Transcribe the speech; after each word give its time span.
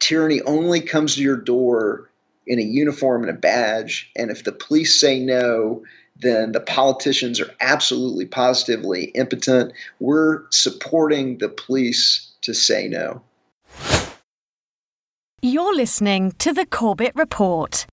tyranny 0.00 0.42
only 0.42 0.80
comes 0.80 1.14
to 1.14 1.22
your 1.22 1.36
door 1.36 2.10
in 2.46 2.58
a 2.58 2.62
uniform 2.62 3.22
and 3.22 3.30
a 3.30 3.38
badge. 3.38 4.10
And 4.16 4.30
if 4.30 4.44
the 4.44 4.52
police 4.52 4.98
say 4.98 5.18
no, 5.20 5.84
then 6.16 6.52
the 6.52 6.60
politicians 6.60 7.40
are 7.40 7.54
absolutely 7.60 8.26
positively 8.26 9.04
impotent. 9.04 9.72
We're 10.00 10.44
supporting 10.50 11.38
the 11.38 11.48
police 11.48 12.32
to 12.42 12.54
say 12.54 12.88
no. 12.88 13.22
You're 15.40 15.74
listening 15.74 16.32
to 16.38 16.52
the 16.52 16.66
Corbett 16.66 17.12
Report. 17.14 17.86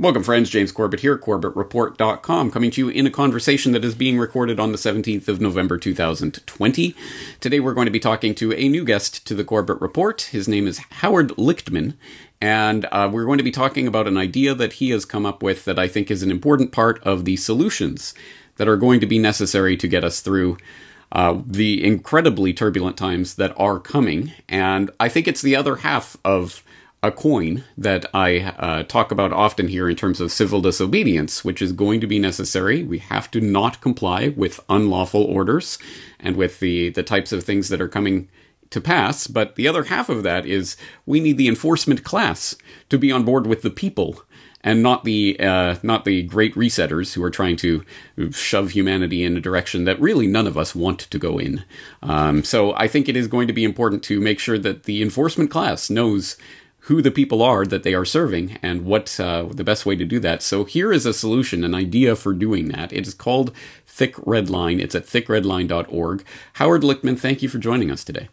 Welcome, 0.00 0.22
friends. 0.22 0.48
James 0.48 0.70
Corbett 0.70 1.00
here, 1.00 1.18
CorbettReport.com, 1.18 2.52
coming 2.52 2.70
to 2.70 2.80
you 2.82 2.88
in 2.88 3.08
a 3.08 3.10
conversation 3.10 3.72
that 3.72 3.84
is 3.84 3.96
being 3.96 4.16
recorded 4.16 4.60
on 4.60 4.70
the 4.70 4.78
17th 4.78 5.26
of 5.26 5.40
November 5.40 5.76
2020. 5.76 6.94
Today, 7.40 7.58
we're 7.58 7.74
going 7.74 7.86
to 7.86 7.90
be 7.90 7.98
talking 7.98 8.32
to 8.36 8.52
a 8.52 8.68
new 8.68 8.84
guest 8.84 9.26
to 9.26 9.34
the 9.34 9.42
Corbett 9.42 9.80
Report. 9.80 10.22
His 10.22 10.46
name 10.46 10.68
is 10.68 10.78
Howard 10.78 11.30
Lichtman, 11.30 11.94
and 12.40 12.86
uh, 12.92 13.10
we're 13.12 13.24
going 13.24 13.38
to 13.38 13.44
be 13.44 13.50
talking 13.50 13.88
about 13.88 14.06
an 14.06 14.16
idea 14.16 14.54
that 14.54 14.74
he 14.74 14.90
has 14.90 15.04
come 15.04 15.26
up 15.26 15.42
with 15.42 15.64
that 15.64 15.80
I 15.80 15.88
think 15.88 16.12
is 16.12 16.22
an 16.22 16.30
important 16.30 16.70
part 16.70 17.02
of 17.02 17.24
the 17.24 17.34
solutions 17.34 18.14
that 18.54 18.68
are 18.68 18.76
going 18.76 19.00
to 19.00 19.06
be 19.06 19.18
necessary 19.18 19.76
to 19.76 19.88
get 19.88 20.04
us 20.04 20.20
through 20.20 20.58
uh, 21.10 21.40
the 21.44 21.84
incredibly 21.84 22.52
turbulent 22.52 22.96
times 22.96 23.34
that 23.34 23.52
are 23.56 23.80
coming. 23.80 24.30
And 24.48 24.92
I 25.00 25.08
think 25.08 25.26
it's 25.26 25.42
the 25.42 25.56
other 25.56 25.76
half 25.76 26.16
of 26.24 26.62
a 27.02 27.12
coin 27.12 27.64
that 27.76 28.06
I 28.12 28.40
uh, 28.40 28.82
talk 28.82 29.12
about 29.12 29.32
often 29.32 29.68
here 29.68 29.88
in 29.88 29.96
terms 29.96 30.20
of 30.20 30.32
civil 30.32 30.60
disobedience, 30.60 31.44
which 31.44 31.62
is 31.62 31.72
going 31.72 32.00
to 32.00 32.06
be 32.06 32.18
necessary. 32.18 32.82
We 32.82 32.98
have 32.98 33.30
to 33.32 33.40
not 33.40 33.80
comply 33.80 34.28
with 34.28 34.60
unlawful 34.68 35.22
orders 35.22 35.78
and 36.18 36.36
with 36.36 36.58
the, 36.58 36.90
the 36.90 37.04
types 37.04 37.32
of 37.32 37.44
things 37.44 37.68
that 37.68 37.80
are 37.80 37.88
coming 37.88 38.28
to 38.70 38.80
pass. 38.80 39.26
But 39.26 39.54
the 39.54 39.68
other 39.68 39.84
half 39.84 40.08
of 40.08 40.22
that 40.24 40.44
is 40.44 40.76
we 41.06 41.20
need 41.20 41.38
the 41.38 41.48
enforcement 41.48 42.04
class 42.04 42.56
to 42.90 42.98
be 42.98 43.12
on 43.12 43.24
board 43.24 43.46
with 43.46 43.62
the 43.62 43.70
people 43.70 44.22
and 44.62 44.82
not 44.82 45.04
the 45.04 45.38
uh, 45.38 45.76
not 45.84 46.04
the 46.04 46.22
great 46.24 46.54
resetters 46.54 47.14
who 47.14 47.22
are 47.22 47.30
trying 47.30 47.56
to 47.56 47.84
shove 48.32 48.70
humanity 48.70 49.22
in 49.22 49.36
a 49.36 49.40
direction 49.40 49.84
that 49.84 50.00
really 50.00 50.26
none 50.26 50.48
of 50.48 50.58
us 50.58 50.74
want 50.74 50.98
to 50.98 51.18
go 51.18 51.38
in. 51.38 51.64
Um, 52.02 52.42
so 52.42 52.74
I 52.74 52.88
think 52.88 53.08
it 53.08 53.16
is 53.16 53.28
going 53.28 53.46
to 53.46 53.52
be 53.52 53.64
important 53.64 54.02
to 54.04 54.20
make 54.20 54.40
sure 54.40 54.58
that 54.58 54.82
the 54.82 55.00
enforcement 55.00 55.50
class 55.50 55.88
knows 55.88 56.36
who 56.88 57.02
the 57.02 57.10
people 57.10 57.42
are 57.42 57.66
that 57.66 57.82
they 57.82 57.92
are 57.92 58.06
serving 58.06 58.58
and 58.62 58.86
what 58.86 59.20
uh, 59.20 59.44
the 59.50 59.62
best 59.62 59.84
way 59.84 59.94
to 59.94 60.06
do 60.06 60.18
that. 60.18 60.42
So 60.42 60.64
here 60.64 60.90
is 60.90 61.04
a 61.04 61.12
solution, 61.12 61.62
an 61.62 61.74
idea 61.74 62.16
for 62.16 62.32
doing 62.32 62.68
that. 62.68 62.94
It 62.94 63.06
is 63.06 63.12
called 63.12 63.52
Thick 63.86 64.14
Red 64.24 64.48
Line. 64.48 64.80
It's 64.80 64.94
at 64.94 65.04
thickredline.org. 65.04 66.24
Howard 66.54 66.82
Lichtman, 66.82 67.18
thank 67.18 67.42
you 67.42 67.48
for 67.50 67.58
joining 67.58 67.90
us 67.90 68.04
today. 68.04 68.30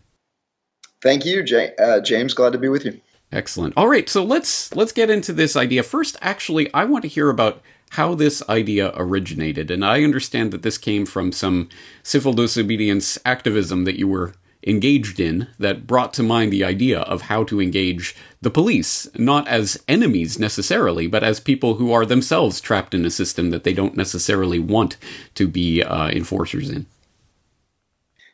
Thank 1.01 1.25
you, 1.25 1.45
uh, 1.77 1.99
James. 1.99 2.33
Glad 2.33 2.53
to 2.53 2.57
be 2.57 2.69
with 2.69 2.85
you. 2.85 3.01
Excellent. 3.29 3.73
All 3.75 3.89
right, 3.89 4.07
so 4.07 4.23
let's 4.23 4.73
let's 4.73 4.93
get 4.93 5.09
into 5.09 5.33
this 5.33 5.57
idea 5.57 5.83
first. 5.83 6.15
Actually, 6.21 6.73
I 6.73 6.85
want 6.85 7.01
to 7.01 7.09
hear 7.09 7.29
about 7.29 7.61
how 7.91 8.15
this 8.15 8.41
idea 8.47 8.93
originated, 8.95 9.69
and 9.69 9.83
I 9.83 10.03
understand 10.03 10.51
that 10.51 10.61
this 10.61 10.77
came 10.77 11.05
from 11.05 11.33
some 11.33 11.67
civil 12.03 12.31
disobedience 12.31 13.19
activism 13.25 13.83
that 13.83 13.99
you 13.99 14.07
were 14.07 14.33
engaged 14.65 15.19
in 15.19 15.47
that 15.59 15.85
brought 15.85 16.13
to 16.13 16.23
mind 16.23 16.51
the 16.51 16.63
idea 16.63 17.01
of 17.01 17.23
how 17.23 17.43
to 17.43 17.61
engage 17.61 18.15
the 18.41 18.49
police, 18.49 19.07
not 19.15 19.47
as 19.47 19.81
enemies 19.87 20.39
necessarily, 20.39 21.07
but 21.07 21.23
as 21.23 21.39
people 21.39 21.75
who 21.75 21.91
are 21.91 22.05
themselves 22.05 22.59
trapped 22.59 22.93
in 22.93 23.05
a 23.05 23.11
system 23.11 23.51
that 23.51 23.63
they 23.63 23.73
don't 23.73 23.95
necessarily 23.95 24.59
want 24.59 24.97
to 25.35 25.47
be 25.47 25.83
uh, 25.83 26.09
enforcers 26.09 26.69
in. 26.69 26.85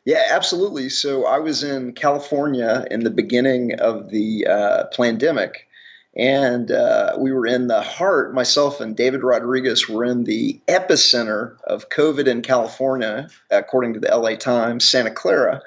Yeah, 0.04 0.22
absolutely. 0.30 0.88
So 0.88 1.26
I 1.26 1.38
was 1.38 1.62
in 1.62 1.92
California 1.92 2.84
in 2.90 3.04
the 3.04 3.10
beginning 3.10 3.78
of 3.78 4.10
the 4.10 4.46
uh, 4.48 4.84
pandemic, 4.96 5.68
and 6.16 6.70
uh, 6.72 7.16
we 7.18 7.30
were 7.30 7.46
in 7.46 7.68
the 7.68 7.82
heart. 7.82 8.34
Myself 8.34 8.80
and 8.80 8.96
David 8.96 9.22
Rodriguez 9.22 9.88
were 9.88 10.04
in 10.04 10.24
the 10.24 10.60
epicenter 10.66 11.56
of 11.62 11.88
COVID 11.88 12.26
in 12.26 12.42
California, 12.42 13.28
according 13.50 13.94
to 13.94 14.00
the 14.00 14.08
LA 14.08 14.34
Times, 14.34 14.84
Santa 14.84 15.12
Clara 15.12 15.62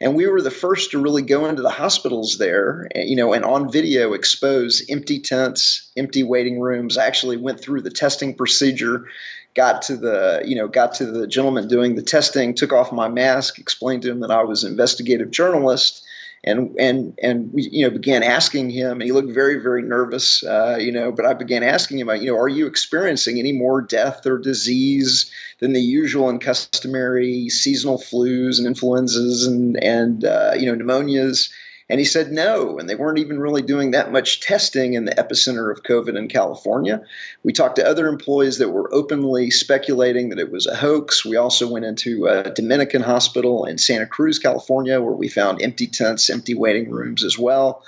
and 0.00 0.14
we 0.14 0.26
were 0.26 0.42
the 0.42 0.50
first 0.50 0.90
to 0.90 1.02
really 1.02 1.22
go 1.22 1.46
into 1.46 1.62
the 1.62 1.70
hospitals 1.70 2.38
there, 2.38 2.88
eh, 2.94 3.04
you 3.04 3.16
know, 3.16 3.32
and 3.32 3.44
on 3.44 3.70
video 3.70 4.12
expose 4.12 4.84
empty 4.88 5.20
tents, 5.20 5.90
empty 5.96 6.22
waiting 6.22 6.60
rooms. 6.60 6.98
I 6.98 7.06
actually 7.06 7.36
went 7.36 7.60
through 7.60 7.82
the 7.82 7.90
testing 7.90 8.34
procedure, 8.34 9.06
got 9.54 9.82
to 9.82 9.96
the, 9.96 10.42
you 10.44 10.56
know, 10.56 10.68
got 10.68 10.94
to 10.94 11.06
the 11.06 11.26
gentleman 11.26 11.68
doing 11.68 11.94
the 11.94 12.02
testing, 12.02 12.54
took 12.54 12.72
off 12.72 12.92
my 12.92 13.08
mask, 13.08 13.58
explained 13.58 14.02
to 14.02 14.10
him 14.10 14.20
that 14.20 14.30
I 14.30 14.42
was 14.42 14.64
an 14.64 14.72
investigative 14.72 15.30
journalist, 15.30 16.04
and 16.44 16.76
and 16.78 17.18
and 17.22 17.52
we 17.52 17.68
you 17.70 17.84
know 17.84 17.90
began 17.90 18.22
asking 18.22 18.70
him 18.70 18.92
and 18.92 19.02
he 19.02 19.12
looked 19.12 19.32
very 19.32 19.60
very 19.60 19.82
nervous 19.82 20.44
uh, 20.44 20.76
you 20.78 20.92
know 20.92 21.10
but 21.10 21.26
i 21.26 21.32
began 21.32 21.62
asking 21.62 21.98
him 21.98 22.08
you 22.16 22.30
know 22.30 22.38
are 22.38 22.48
you 22.48 22.66
experiencing 22.66 23.38
any 23.38 23.52
more 23.52 23.80
death 23.80 24.26
or 24.26 24.38
disease 24.38 25.30
than 25.60 25.72
the 25.72 25.80
usual 25.80 26.28
and 26.28 26.40
customary 26.40 27.48
seasonal 27.48 27.98
flus 27.98 28.58
and 28.58 28.66
influenzas 28.66 29.46
and 29.46 29.82
and 29.82 30.24
uh, 30.24 30.52
you 30.56 30.66
know 30.66 30.74
pneumonias 30.76 31.50
and 31.88 31.98
he 31.98 32.04
said 32.04 32.32
no, 32.32 32.78
and 32.78 32.88
they 32.88 32.94
weren't 32.94 33.18
even 33.18 33.38
really 33.38 33.62
doing 33.62 33.90
that 33.90 34.10
much 34.10 34.40
testing 34.40 34.94
in 34.94 35.04
the 35.04 35.14
epicenter 35.14 35.70
of 35.70 35.82
COVID 35.82 36.16
in 36.16 36.28
California. 36.28 37.02
We 37.42 37.52
talked 37.52 37.76
to 37.76 37.86
other 37.86 38.08
employees 38.08 38.58
that 38.58 38.70
were 38.70 38.92
openly 38.92 39.50
speculating 39.50 40.30
that 40.30 40.38
it 40.38 40.50
was 40.50 40.66
a 40.66 40.76
hoax. 40.76 41.24
We 41.24 41.36
also 41.36 41.70
went 41.70 41.84
into 41.84 42.26
a 42.26 42.50
Dominican 42.50 43.02
hospital 43.02 43.64
in 43.66 43.76
Santa 43.76 44.06
Cruz, 44.06 44.38
California, 44.38 45.00
where 45.00 45.12
we 45.12 45.28
found 45.28 45.60
empty 45.60 45.86
tents, 45.86 46.30
empty 46.30 46.54
waiting 46.54 46.90
rooms 46.90 47.22
as 47.22 47.38
well. 47.38 47.82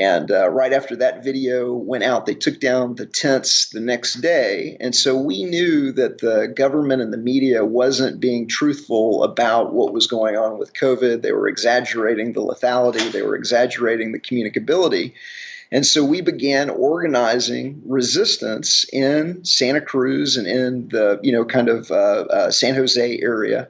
And 0.00 0.30
uh, 0.30 0.48
right 0.48 0.72
after 0.72 0.96
that 0.96 1.22
video 1.22 1.74
went 1.74 2.04
out, 2.04 2.24
they 2.24 2.34
took 2.34 2.58
down 2.58 2.94
the 2.94 3.04
tents 3.04 3.68
the 3.68 3.80
next 3.80 4.22
day. 4.22 4.78
And 4.80 4.94
so 4.96 5.14
we 5.14 5.44
knew 5.44 5.92
that 5.92 6.16
the 6.16 6.50
government 6.56 7.02
and 7.02 7.12
the 7.12 7.18
media 7.18 7.66
wasn't 7.66 8.18
being 8.18 8.48
truthful 8.48 9.22
about 9.22 9.74
what 9.74 9.92
was 9.92 10.06
going 10.06 10.38
on 10.38 10.58
with 10.58 10.72
COVID. 10.72 11.20
They 11.20 11.32
were 11.32 11.48
exaggerating 11.48 12.32
the 12.32 12.40
lethality, 12.40 13.12
they 13.12 13.20
were 13.20 13.36
exaggerating 13.36 14.12
the 14.12 14.18
communicability. 14.18 15.12
And 15.70 15.84
so 15.84 16.02
we 16.02 16.22
began 16.22 16.70
organizing 16.70 17.82
resistance 17.84 18.86
in 18.90 19.44
Santa 19.44 19.82
Cruz 19.82 20.38
and 20.38 20.46
in 20.46 20.88
the, 20.88 21.20
you 21.22 21.32
know, 21.32 21.44
kind 21.44 21.68
of 21.68 21.90
uh, 21.90 21.94
uh, 21.94 22.50
San 22.50 22.74
Jose 22.74 23.20
area. 23.20 23.68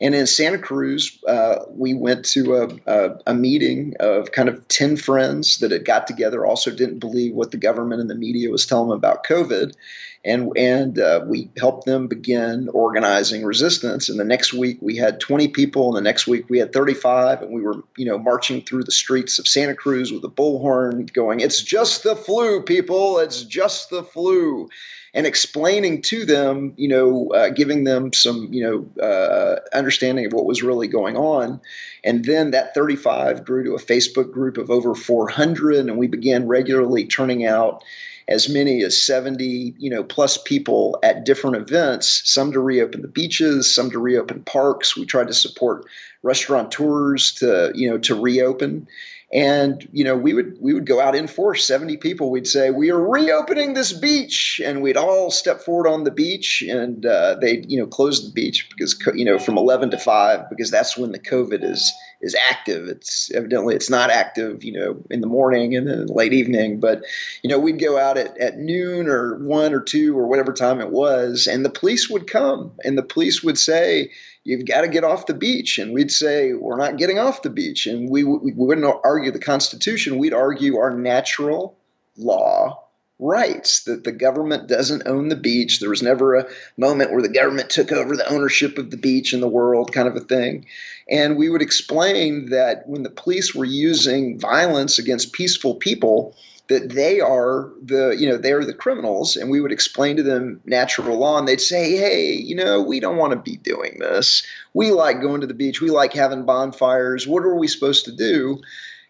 And 0.00 0.14
in 0.14 0.26
Santa 0.26 0.58
Cruz, 0.58 1.18
uh, 1.26 1.64
we 1.70 1.92
went 1.92 2.24
to 2.26 2.54
a, 2.54 2.68
a, 2.86 3.18
a, 3.26 3.34
meeting 3.34 3.94
of 3.98 4.30
kind 4.30 4.48
of 4.48 4.66
10 4.68 4.96
friends 4.96 5.58
that 5.58 5.72
had 5.72 5.84
got 5.84 6.06
together, 6.06 6.46
also 6.46 6.70
didn't 6.70 7.00
believe 7.00 7.34
what 7.34 7.50
the 7.50 7.56
government 7.56 8.00
and 8.00 8.08
the 8.08 8.14
media 8.14 8.50
was 8.50 8.64
telling 8.64 8.90
them 8.90 8.96
about 8.96 9.26
COVID. 9.26 9.74
And, 10.24 10.56
and 10.56 10.98
uh, 10.98 11.24
we 11.26 11.50
helped 11.56 11.86
them 11.86 12.08
begin 12.08 12.68
organizing 12.68 13.44
resistance. 13.44 14.08
And 14.08 14.18
the 14.18 14.24
next 14.24 14.52
week 14.52 14.78
we 14.80 14.96
had 14.96 15.20
20 15.20 15.48
people, 15.48 15.88
and 15.88 15.96
the 15.96 16.08
next 16.08 16.26
week 16.26 16.50
we 16.50 16.58
had 16.58 16.72
35, 16.72 17.42
and 17.42 17.52
we 17.52 17.62
were, 17.62 17.82
you 17.96 18.06
know, 18.06 18.18
marching 18.18 18.62
through 18.62 18.84
the 18.84 18.92
streets 18.92 19.38
of 19.38 19.46
Santa 19.46 19.74
Cruz 19.74 20.12
with 20.12 20.24
a 20.24 20.28
bullhorn 20.28 21.12
going, 21.12 21.40
It's 21.40 21.62
just 21.62 22.02
the 22.02 22.16
flu, 22.16 22.62
people, 22.62 23.18
it's 23.18 23.42
just 23.42 23.90
the 23.90 24.02
flu 24.02 24.68
and 25.14 25.26
explaining 25.26 26.02
to 26.02 26.24
them, 26.24 26.74
you 26.76 26.88
know, 26.88 27.30
uh, 27.30 27.48
giving 27.48 27.84
them 27.84 28.12
some, 28.12 28.52
you 28.52 28.62
know, 28.62 29.04
uh, 29.04 29.60
understanding 29.76 30.26
of 30.26 30.32
what 30.32 30.44
was 30.44 30.62
really 30.62 30.88
going 30.88 31.16
on. 31.16 31.60
And 32.04 32.24
then 32.24 32.52
that 32.52 32.74
35 32.74 33.44
grew 33.44 33.64
to 33.64 33.74
a 33.74 33.80
Facebook 33.80 34.32
group 34.32 34.58
of 34.58 34.70
over 34.70 34.94
400, 34.94 35.76
and 35.76 35.96
we 35.96 36.06
began 36.06 36.46
regularly 36.46 37.06
turning 37.06 37.46
out 37.46 37.84
as 38.28 38.48
many 38.48 38.82
as 38.82 39.00
70, 39.02 39.74
you 39.78 39.90
know, 39.90 40.04
plus 40.04 40.36
people 40.36 40.98
at 41.02 41.24
different 41.24 41.56
events, 41.56 42.22
some 42.26 42.52
to 42.52 42.60
reopen 42.60 43.00
the 43.00 43.08
beaches, 43.08 43.74
some 43.74 43.90
to 43.90 43.98
reopen 43.98 44.42
parks. 44.42 44.96
We 44.96 45.06
tried 45.06 45.28
to 45.28 45.34
support 45.34 45.86
restaurateurs 46.22 47.32
to, 47.36 47.72
you 47.74 47.90
know, 47.90 47.98
to 47.98 48.20
reopen 48.20 48.86
and 49.30 49.86
you 49.92 50.04
know 50.04 50.16
we 50.16 50.32
would 50.32 50.56
we 50.58 50.72
would 50.72 50.86
go 50.86 51.00
out 51.00 51.14
in 51.14 51.26
force 51.26 51.66
70 51.66 51.98
people. 51.98 52.30
We'd 52.30 52.46
say 52.46 52.70
we 52.70 52.90
are 52.90 53.00
reopening 53.00 53.74
this 53.74 53.92
beach. 53.92 54.60
And 54.64 54.82
we'd 54.82 54.96
all 54.96 55.30
step 55.30 55.60
forward 55.60 55.88
on 55.88 56.04
the 56.04 56.10
beach 56.10 56.62
and 56.62 57.04
uh, 57.04 57.36
they'd 57.40 57.70
you 57.70 57.78
know 57.78 57.86
close 57.86 58.24
the 58.24 58.32
beach 58.32 58.68
because 58.70 58.98
you 59.14 59.24
know 59.24 59.38
from 59.38 59.58
11 59.58 59.90
to 59.90 59.98
5 59.98 60.48
because 60.48 60.70
that's 60.70 60.96
when 60.96 61.12
the 61.12 61.18
covid 61.18 61.62
is 61.62 61.92
is 62.20 62.34
active. 62.50 62.88
It's 62.88 63.30
evidently 63.32 63.74
it's 63.74 63.90
not 63.90 64.10
active 64.10 64.64
you 64.64 64.72
know 64.72 65.04
in 65.10 65.20
the 65.20 65.26
morning 65.26 65.76
and 65.76 65.86
then 65.86 66.06
late 66.06 66.32
evening. 66.32 66.80
But 66.80 67.02
you 67.42 67.50
know 67.50 67.58
we'd 67.58 67.80
go 67.80 67.98
out 67.98 68.16
at, 68.16 68.38
at 68.38 68.58
noon 68.58 69.08
or 69.08 69.36
1 69.36 69.74
or 69.74 69.80
2 69.80 70.18
or 70.18 70.26
whatever 70.26 70.54
time 70.54 70.80
it 70.80 70.90
was 70.90 71.46
and 71.46 71.64
the 71.64 71.70
police 71.70 72.08
would 72.08 72.26
come. 72.26 72.72
And 72.82 72.96
the 72.96 73.02
police 73.02 73.42
would 73.42 73.58
say 73.58 74.10
you've 74.48 74.64
got 74.64 74.80
to 74.80 74.88
get 74.88 75.04
off 75.04 75.26
the 75.26 75.34
beach. 75.34 75.78
And 75.78 75.92
we'd 75.92 76.10
say, 76.10 76.54
we're 76.54 76.78
not 76.78 76.96
getting 76.96 77.18
off 77.18 77.42
the 77.42 77.50
beach. 77.50 77.86
And 77.86 78.08
we, 78.08 78.24
we 78.24 78.52
wouldn't 78.52 78.86
argue 79.04 79.30
the 79.30 79.38
Constitution, 79.38 80.16
we'd 80.16 80.32
argue 80.32 80.78
our 80.78 80.90
natural 80.90 81.76
law 82.16 82.82
rights, 83.18 83.82
that 83.82 84.04
the 84.04 84.12
government 84.12 84.68
doesn't 84.68 85.06
own 85.06 85.28
the 85.28 85.36
beach. 85.36 85.80
There 85.80 85.90
was 85.90 86.02
never 86.02 86.36
a 86.36 86.48
moment 86.78 87.12
where 87.12 87.20
the 87.20 87.28
government 87.28 87.68
took 87.68 87.92
over 87.92 88.16
the 88.16 88.30
ownership 88.32 88.78
of 88.78 88.90
the 88.90 88.96
beach 88.96 89.34
in 89.34 89.40
the 89.40 89.48
world, 89.48 89.92
kind 89.92 90.08
of 90.08 90.16
a 90.16 90.20
thing. 90.20 90.64
And 91.10 91.36
we 91.36 91.50
would 91.50 91.60
explain 91.60 92.50
that 92.50 92.88
when 92.88 93.02
the 93.02 93.10
police 93.10 93.54
were 93.54 93.66
using 93.66 94.38
violence 94.38 94.98
against 94.98 95.32
peaceful 95.34 95.74
people, 95.74 96.34
that 96.68 96.90
they 96.90 97.20
are 97.20 97.72
the 97.82 98.10
you 98.18 98.28
know 98.28 98.36
they're 98.36 98.64
the 98.64 98.74
criminals 98.74 99.36
and 99.36 99.50
we 99.50 99.60
would 99.60 99.72
explain 99.72 100.16
to 100.16 100.22
them 100.22 100.60
natural 100.64 101.18
law 101.18 101.38
and 101.38 101.48
they'd 101.48 101.60
say 101.60 101.96
hey 101.96 102.32
you 102.32 102.54
know 102.54 102.82
we 102.82 103.00
don't 103.00 103.16
want 103.16 103.32
to 103.32 103.38
be 103.38 103.56
doing 103.56 103.96
this. 103.98 104.46
We 104.74 104.90
like 104.90 105.20
going 105.20 105.40
to 105.40 105.46
the 105.46 105.54
beach. 105.54 105.80
We 105.80 105.90
like 105.90 106.12
having 106.12 106.44
bonfires. 106.44 107.26
What 107.26 107.44
are 107.44 107.54
we 107.54 107.68
supposed 107.68 108.04
to 108.04 108.12
do? 108.12 108.60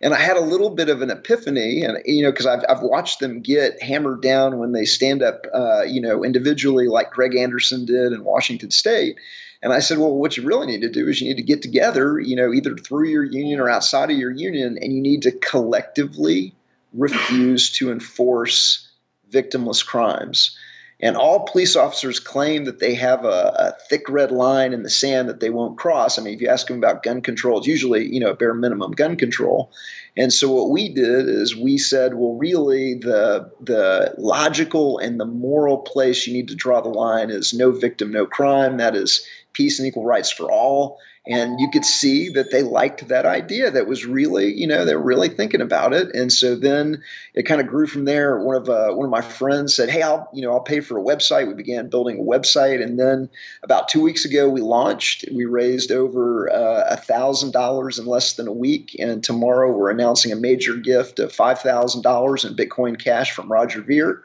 And 0.00 0.14
I 0.14 0.18
had 0.18 0.36
a 0.36 0.42
little 0.42 0.70
bit 0.70 0.90
of 0.90 1.02
an 1.02 1.10
epiphany, 1.10 1.82
and 1.82 1.98
you 2.04 2.22
know, 2.22 2.30
because 2.30 2.46
I've 2.46 2.64
I've 2.68 2.82
watched 2.82 3.18
them 3.18 3.40
get 3.40 3.82
hammered 3.82 4.22
down 4.22 4.58
when 4.58 4.72
they 4.72 4.84
stand 4.84 5.22
up, 5.22 5.44
uh, 5.52 5.82
you 5.82 6.00
know, 6.00 6.24
individually, 6.24 6.86
like 6.86 7.10
Greg 7.10 7.34
Anderson 7.34 7.84
did 7.84 8.12
in 8.12 8.22
Washington 8.22 8.70
State. 8.70 9.18
And 9.60 9.72
I 9.72 9.80
said, 9.80 9.98
well, 9.98 10.14
what 10.14 10.36
you 10.36 10.44
really 10.44 10.68
need 10.68 10.82
to 10.82 10.88
do 10.88 11.08
is 11.08 11.20
you 11.20 11.26
need 11.28 11.38
to 11.38 11.42
get 11.42 11.62
together, 11.62 12.20
you 12.20 12.36
know, 12.36 12.52
either 12.52 12.76
through 12.76 13.08
your 13.08 13.24
union 13.24 13.58
or 13.58 13.68
outside 13.68 14.08
of 14.08 14.16
your 14.16 14.30
union, 14.30 14.78
and 14.80 14.92
you 14.92 15.02
need 15.02 15.22
to 15.22 15.32
collectively 15.32 16.54
refuse 16.92 17.70
to 17.72 17.90
enforce 17.90 18.88
victimless 19.30 19.84
crimes. 19.84 20.56
And 21.00 21.16
all 21.16 21.46
police 21.46 21.76
officers 21.76 22.18
claim 22.18 22.64
that 22.64 22.80
they 22.80 22.94
have 22.94 23.24
a, 23.24 23.28
a, 23.28 23.74
thick 23.88 24.08
red 24.08 24.32
line 24.32 24.72
in 24.72 24.82
the 24.82 24.90
sand 24.90 25.28
that 25.28 25.38
they 25.38 25.48
won't 25.48 25.78
cross. 25.78 26.18
I 26.18 26.22
mean, 26.22 26.34
if 26.34 26.40
you 26.40 26.48
ask 26.48 26.66
them 26.66 26.78
about 26.78 27.04
gun 27.04 27.20
control, 27.20 27.58
it's 27.58 27.68
usually, 27.68 28.12
you 28.12 28.18
know, 28.18 28.34
bare 28.34 28.52
minimum 28.52 28.90
gun 28.90 29.16
control. 29.16 29.70
And 30.16 30.32
so 30.32 30.50
what 30.50 30.70
we 30.70 30.88
did 30.92 31.28
is 31.28 31.54
we 31.54 31.78
said, 31.78 32.14
well, 32.14 32.34
really 32.34 32.94
the 32.94 33.52
the 33.60 34.14
logical 34.18 34.98
and 34.98 35.20
the 35.20 35.24
moral 35.24 35.78
place 35.78 36.26
you 36.26 36.32
need 36.32 36.48
to 36.48 36.56
draw 36.56 36.80
the 36.80 36.88
line 36.88 37.30
is 37.30 37.54
no 37.54 37.70
victim, 37.70 38.10
no 38.10 38.26
crime. 38.26 38.78
That 38.78 38.96
is 38.96 39.24
peace 39.52 39.78
and 39.78 39.88
equal 39.88 40.04
rights 40.04 40.30
for 40.30 40.50
all. 40.50 40.98
And 41.26 41.60
you 41.60 41.68
could 41.70 41.84
see 41.84 42.30
that 42.30 42.50
they 42.50 42.62
liked 42.62 43.08
that 43.08 43.26
idea 43.26 43.70
that 43.70 43.86
was 43.86 44.06
really 44.06 44.54
you 44.54 44.66
know 44.66 44.86
they're 44.86 44.98
really 44.98 45.28
thinking 45.28 45.60
about 45.60 45.92
it. 45.92 46.14
And 46.14 46.32
so 46.32 46.56
then 46.56 47.02
it 47.34 47.42
kind 47.42 47.60
of 47.60 47.66
grew 47.66 47.86
from 47.86 48.06
there. 48.06 48.38
One 48.38 48.56
of 48.56 48.70
uh, 48.70 48.92
one 48.94 49.04
of 49.04 49.10
my 49.10 49.20
friends 49.20 49.76
said 49.76 49.90
hey 49.90 50.00
i'll 50.00 50.30
you 50.32 50.42
know 50.42 50.52
i'll 50.52 50.60
pay 50.60 50.80
for 50.80 50.98
a 50.98 51.02
website. 51.02 51.46
We 51.46 51.54
began 51.54 51.90
building 51.90 52.18
a 52.18 52.22
website. 52.22 52.82
And 52.82 52.98
then 52.98 53.28
about 53.62 53.88
two 53.88 54.00
weeks 54.00 54.24
ago 54.24 54.48
we 54.48 54.62
launched. 54.62 55.26
We 55.30 55.44
raised 55.44 55.92
over 55.92 56.50
uh, 56.50 56.84
a 56.90 56.96
thousand 56.96 57.52
dollars 57.52 57.98
in 57.98 58.06
less 58.06 58.34
than 58.34 58.48
a 58.48 58.52
week. 58.52 58.96
And 58.98 59.22
tomorrow 59.22 59.70
we're 59.70 59.90
announcing 59.90 60.32
a 60.32 60.36
major 60.36 60.76
gift 60.76 61.18
of 61.18 61.32
five 61.32 61.58
thousand 61.58 62.02
dollars 62.02 62.46
in 62.46 62.56
bitcoin 62.56 62.98
cash 62.98 63.32
from 63.32 63.52
roger 63.52 63.82
ver 63.82 64.22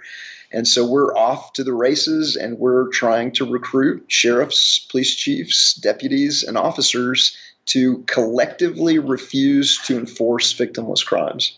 and 0.54 0.68
so 0.68 0.86
we're 0.86 1.16
off 1.18 1.54
to 1.54 1.64
the 1.64 1.74
races 1.74 2.36
and 2.36 2.60
we're 2.60 2.88
trying 2.90 3.32
to 3.34 3.46
recruit 3.46 4.06
sheriffs, 4.08 4.80
police 4.80 5.16
chiefs, 5.16 5.74
deputies, 5.74 6.44
and 6.44 6.58
officers 6.58 7.36
to 7.66 8.04
collectively 8.04 9.00
refuse 9.00 9.80
to 9.80 9.98
enforce 9.98 10.54
victimless 10.54 11.06
crimes 11.06 11.58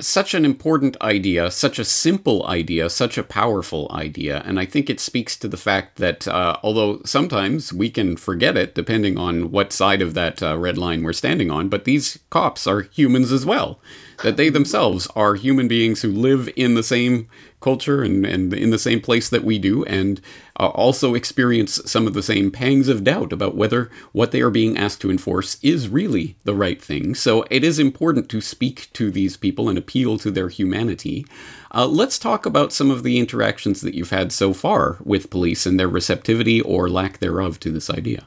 such 0.00 0.34
an 0.34 0.44
important 0.44 0.96
idea, 1.00 1.50
such 1.50 1.78
a 1.78 1.84
simple 1.84 2.46
idea, 2.46 2.90
such 2.90 3.16
a 3.16 3.22
powerful 3.22 3.86
idea. 3.92 4.42
And 4.44 4.58
I 4.58 4.66
think 4.66 4.90
it 4.90 4.98
speaks 4.98 5.36
to 5.36 5.48
the 5.48 5.56
fact 5.56 5.96
that 5.98 6.26
uh, 6.26 6.56
although 6.62 7.00
sometimes 7.04 7.72
we 7.72 7.90
can 7.90 8.16
forget 8.16 8.56
it 8.56 8.74
depending 8.74 9.16
on 9.16 9.50
what 9.50 9.72
side 9.72 10.02
of 10.02 10.14
that 10.14 10.42
uh, 10.42 10.58
red 10.58 10.76
line 10.76 11.02
we're 11.02 11.12
standing 11.12 11.50
on, 11.50 11.68
but 11.68 11.84
these 11.84 12.18
cops 12.30 12.66
are 12.66 12.82
humans 12.82 13.30
as 13.30 13.46
well. 13.46 13.78
That 14.22 14.36
they 14.36 14.48
themselves 14.48 15.08
are 15.16 15.34
human 15.34 15.68
beings 15.68 16.02
who 16.02 16.10
live 16.10 16.48
in 16.56 16.74
the 16.74 16.82
same 16.82 17.28
culture 17.60 18.02
and, 18.02 18.26
and 18.26 18.52
in 18.52 18.70
the 18.70 18.78
same 18.78 19.00
place 19.00 19.28
that 19.30 19.42
we 19.42 19.58
do, 19.58 19.84
and 19.84 20.20
uh, 20.60 20.68
also 20.68 21.14
experience 21.14 21.80
some 21.86 22.06
of 22.06 22.12
the 22.12 22.22
same 22.22 22.50
pangs 22.50 22.88
of 22.88 23.04
doubt 23.04 23.32
about 23.32 23.56
whether 23.56 23.90
what 24.12 24.30
they 24.30 24.40
are 24.42 24.50
being 24.50 24.76
asked 24.76 25.00
to 25.00 25.10
enforce 25.10 25.56
is 25.62 25.88
really 25.88 26.36
the 26.44 26.54
right 26.54 26.82
thing. 26.82 27.14
So 27.14 27.44
it 27.50 27.64
is 27.64 27.78
important 27.78 28.28
to 28.28 28.40
speak 28.40 28.90
to 28.92 29.10
these 29.10 29.36
people 29.36 29.68
and 29.68 29.78
appeal 29.78 30.18
to 30.18 30.30
their 30.30 30.48
humanity. 30.48 31.26
Uh, 31.74 31.86
let's 31.86 32.18
talk 32.18 32.46
about 32.46 32.72
some 32.72 32.90
of 32.90 33.02
the 33.02 33.18
interactions 33.18 33.80
that 33.80 33.94
you've 33.94 34.10
had 34.10 34.30
so 34.30 34.52
far 34.52 34.98
with 35.02 35.30
police 35.30 35.66
and 35.66 35.80
their 35.80 35.88
receptivity 35.88 36.60
or 36.60 36.88
lack 36.88 37.18
thereof 37.18 37.58
to 37.60 37.70
this 37.70 37.90
idea. 37.90 38.26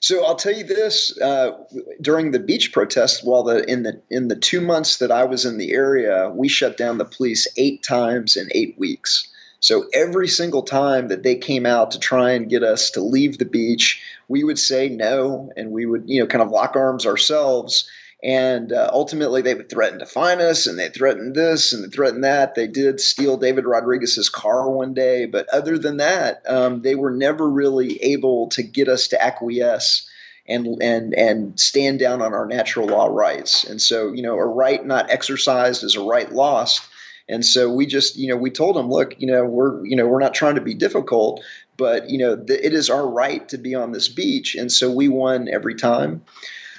So 0.00 0.24
I'll 0.24 0.36
tell 0.36 0.54
you 0.54 0.64
this: 0.64 1.18
uh, 1.20 1.64
during 2.00 2.30
the 2.30 2.38
beach 2.38 2.72
protest, 2.72 3.24
while 3.24 3.42
the 3.42 3.64
in 3.70 3.82
the 3.82 4.00
in 4.10 4.28
the 4.28 4.36
two 4.36 4.60
months 4.60 4.98
that 4.98 5.10
I 5.10 5.24
was 5.24 5.44
in 5.44 5.58
the 5.58 5.72
area, 5.72 6.30
we 6.30 6.48
shut 6.48 6.76
down 6.76 6.98
the 6.98 7.04
police 7.04 7.48
eight 7.56 7.82
times 7.82 8.36
in 8.36 8.48
eight 8.52 8.78
weeks. 8.78 9.28
So 9.60 9.86
every 9.92 10.28
single 10.28 10.62
time 10.62 11.08
that 11.08 11.24
they 11.24 11.34
came 11.34 11.66
out 11.66 11.92
to 11.92 11.98
try 11.98 12.32
and 12.32 12.48
get 12.48 12.62
us 12.62 12.92
to 12.92 13.00
leave 13.00 13.38
the 13.38 13.44
beach, 13.44 14.00
we 14.28 14.44
would 14.44 14.58
say 14.58 14.88
no, 14.88 15.50
and 15.56 15.72
we 15.72 15.84
would 15.84 16.04
you 16.06 16.20
know 16.20 16.26
kind 16.26 16.42
of 16.42 16.50
lock 16.50 16.76
arms 16.76 17.06
ourselves 17.06 17.88
and 18.22 18.72
uh, 18.72 18.90
ultimately, 18.92 19.42
they 19.42 19.54
would 19.54 19.70
threaten 19.70 20.00
to 20.00 20.06
fine 20.06 20.40
us, 20.40 20.66
and 20.66 20.76
they 20.76 20.88
threatened 20.88 21.36
this 21.36 21.72
and 21.72 21.84
they 21.84 21.88
threatened 21.88 22.24
that. 22.24 22.56
They 22.56 22.66
did 22.66 23.00
steal 23.00 23.36
David 23.36 23.64
Rodriguez's 23.64 24.28
car 24.28 24.68
one 24.68 24.92
day, 24.92 25.26
but 25.26 25.48
other 25.50 25.78
than 25.78 25.98
that, 25.98 26.42
um, 26.48 26.82
they 26.82 26.96
were 26.96 27.12
never 27.12 27.48
really 27.48 28.02
able 28.02 28.48
to 28.50 28.62
get 28.64 28.88
us 28.88 29.08
to 29.08 29.22
acquiesce 29.22 30.08
and 30.48 30.82
and 30.82 31.14
and 31.14 31.60
stand 31.60 32.00
down 32.00 32.22
on 32.22 32.34
our 32.34 32.46
natural 32.46 32.88
law 32.88 33.06
rights. 33.06 33.64
And 33.64 33.80
so, 33.80 34.12
you 34.12 34.22
know, 34.22 34.36
a 34.36 34.46
right 34.46 34.84
not 34.84 35.10
exercised 35.10 35.84
is 35.84 35.94
a 35.94 36.02
right 36.02 36.30
lost. 36.30 36.82
And 37.28 37.44
so 37.44 37.70
we 37.70 37.86
just, 37.86 38.16
you 38.16 38.28
know, 38.28 38.36
we 38.36 38.50
told 38.50 38.74
them, 38.74 38.88
look, 38.88 39.20
you 39.20 39.26
know, 39.26 39.44
we're, 39.44 39.84
you 39.84 39.96
know, 39.96 40.06
we're 40.06 40.18
not 40.18 40.32
trying 40.32 40.54
to 40.54 40.62
be 40.62 40.72
difficult, 40.72 41.44
but 41.76 42.08
you 42.08 42.18
know, 42.18 42.36
th- 42.36 42.60
it 42.62 42.72
is 42.72 42.90
our 42.90 43.06
right 43.06 43.46
to 43.50 43.58
be 43.58 43.74
on 43.74 43.92
this 43.92 44.08
beach, 44.08 44.54
and 44.56 44.72
so 44.72 44.90
we 44.90 45.08
won 45.08 45.46
every 45.48 45.76
time. 45.76 46.24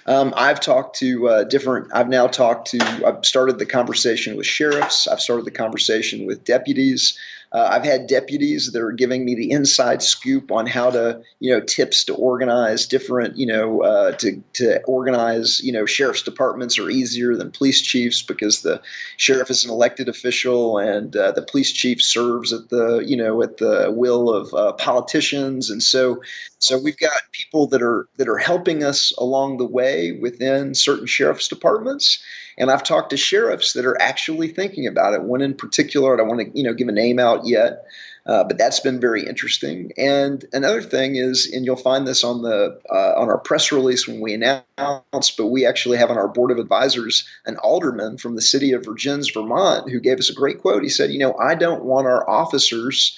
Um, 0.09 0.33
I've 0.35 0.59
talked 0.59 0.97
to 1.01 1.29
uh, 1.29 1.43
different. 1.43 1.89
I've 1.93 2.09
now 2.09 2.25
talked 2.25 2.71
to. 2.71 2.79
I've 3.05 3.23
started 3.23 3.59
the 3.59 3.67
conversation 3.67 4.37
with 4.37 4.47
sheriffs. 4.47 5.07
I've 5.07 5.21
started 5.21 5.45
the 5.45 5.51
conversation 5.51 6.25
with 6.25 6.43
deputies. 6.43 7.19
Uh, 7.51 7.67
I've 7.71 7.83
had 7.83 8.07
deputies 8.07 8.71
that 8.71 8.81
are 8.81 8.91
giving 8.91 9.23
me 9.23 9.35
the 9.35 9.51
inside 9.51 10.01
scoop 10.01 10.51
on 10.51 10.65
how 10.65 10.89
to, 10.91 11.21
you 11.39 11.51
know, 11.51 11.61
tips 11.61 12.05
to 12.05 12.15
organize 12.15 12.87
different, 12.87 13.37
you 13.37 13.45
know, 13.45 13.83
uh, 13.83 14.11
to 14.13 14.43
to 14.53 14.81
organize, 14.83 15.59
you 15.59 15.73
know, 15.73 15.85
sheriff's 15.85 16.23
departments 16.23 16.79
are 16.79 16.89
easier 16.89 17.35
than 17.35 17.51
police 17.51 17.81
chiefs 17.81 18.23
because 18.23 18.63
the 18.63 18.81
sheriff 19.17 19.51
is 19.51 19.63
an 19.63 19.69
elected 19.69 20.09
official 20.09 20.79
and 20.79 21.15
uh, 21.15 21.33
the 21.33 21.43
police 21.43 21.71
chief 21.71 22.01
serves 22.01 22.51
at 22.51 22.67
the, 22.69 22.99
you 22.99 23.17
know, 23.17 23.43
at 23.43 23.57
the 23.57 23.91
will 23.95 24.33
of 24.33 24.53
uh, 24.55 24.73
politicians, 24.73 25.69
and 25.69 25.83
so 25.83 26.21
so 26.59 26.77
we've 26.77 26.97
got 26.97 27.11
people 27.31 27.67
that 27.67 27.81
are 27.81 28.07
that 28.17 28.29
are 28.29 28.37
helping 28.37 28.83
us 28.83 29.13
along 29.17 29.57
the 29.57 29.65
way 29.65 30.11
within 30.11 30.75
certain 30.75 31.07
sheriff's 31.07 31.47
departments 31.47 32.21
and 32.59 32.69
I've 32.69 32.83
talked 32.83 33.11
to 33.11 33.17
sheriffs 33.17 33.73
that 33.73 33.85
are 33.85 33.99
actually 33.99 34.49
thinking 34.49 34.85
about 34.85 35.13
it. 35.13 35.23
One 35.23 35.41
in 35.41 35.55
particular, 35.55 36.13
I 36.13 36.17
don't 36.17 36.27
want 36.27 36.41
to 36.41 36.57
you 36.57 36.65
know 36.65 36.73
give 36.73 36.89
a 36.89 36.91
name 36.91 37.17
out 37.17 37.47
yet, 37.47 37.85
uh, 38.25 38.43
but 38.43 38.57
that's 38.57 38.81
been 38.81 38.99
very 38.99 39.25
interesting. 39.25 39.93
And 39.97 40.43
another 40.51 40.81
thing 40.81 41.15
is, 41.15 41.49
and 41.51 41.65
you'll 41.65 41.77
find 41.77 42.05
this 42.05 42.25
on 42.25 42.41
the 42.41 42.81
uh, 42.91 43.13
on 43.19 43.29
our 43.29 43.37
press 43.37 43.71
release 43.71 44.07
when 44.07 44.19
we 44.19 44.33
announce, 44.33 45.31
but 45.37 45.47
we 45.47 45.65
actually 45.65 45.97
have 45.97 46.11
on 46.11 46.17
our 46.17 46.27
board 46.27 46.51
of 46.51 46.57
advisors 46.57 47.27
an 47.45 47.55
alderman 47.55 48.17
from 48.17 48.35
the 48.35 48.41
city 48.41 48.73
of 48.73 48.83
Vergennes, 48.83 49.33
Vermont, 49.33 49.89
who 49.89 50.01
gave 50.01 50.19
us 50.19 50.29
a 50.29 50.35
great 50.35 50.59
quote. 50.59 50.83
He 50.83 50.89
said, 50.89 51.11
"You 51.11 51.19
know, 51.19 51.35
I 51.35 51.55
don't 51.55 51.85
want 51.85 52.07
our 52.07 52.29
officers." 52.29 53.17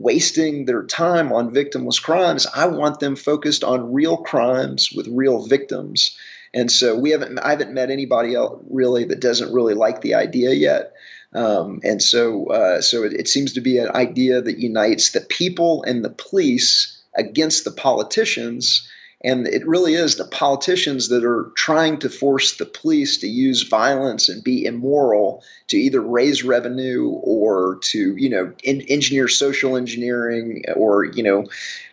Wasting 0.00 0.64
their 0.64 0.82
time 0.82 1.30
on 1.30 1.54
victimless 1.54 2.02
crimes. 2.02 2.46
I 2.46 2.66
want 2.68 3.00
them 3.00 3.16
focused 3.16 3.62
on 3.62 3.92
real 3.92 4.16
crimes 4.16 4.90
with 4.90 5.06
real 5.08 5.46
victims. 5.46 6.16
And 6.54 6.72
so 6.72 6.98
we 6.98 7.10
haven't, 7.10 7.38
I 7.38 7.50
haven't 7.50 7.74
met 7.74 7.90
anybody 7.90 8.34
else 8.34 8.64
really 8.70 9.04
that 9.04 9.20
doesn't 9.20 9.52
really 9.52 9.74
like 9.74 10.00
the 10.00 10.14
idea 10.14 10.52
yet. 10.52 10.94
Um, 11.34 11.80
and 11.84 12.02
so, 12.02 12.46
uh, 12.46 12.80
so 12.80 13.04
it, 13.04 13.12
it 13.12 13.28
seems 13.28 13.52
to 13.52 13.60
be 13.60 13.76
an 13.76 13.90
idea 13.94 14.40
that 14.40 14.58
unites 14.58 15.10
the 15.10 15.20
people 15.20 15.82
and 15.82 16.02
the 16.02 16.10
police 16.10 16.98
against 17.14 17.64
the 17.64 17.70
politicians 17.70 18.88
and 19.22 19.46
it 19.46 19.66
really 19.66 19.94
is 19.94 20.16
the 20.16 20.24
politicians 20.24 21.08
that 21.08 21.24
are 21.24 21.52
trying 21.54 21.98
to 21.98 22.08
force 22.08 22.56
the 22.56 22.64
police 22.64 23.18
to 23.18 23.28
use 23.28 23.68
violence 23.68 24.30
and 24.30 24.42
be 24.42 24.64
immoral 24.64 25.44
to 25.68 25.76
either 25.76 26.00
raise 26.00 26.42
revenue 26.42 27.08
or 27.08 27.78
to, 27.82 28.16
you 28.16 28.30
know, 28.30 28.54
in, 28.64 28.80
engineer 28.82 29.28
social 29.28 29.76
engineering 29.76 30.64
or, 30.74 31.04
you 31.04 31.22
know, 31.22 31.44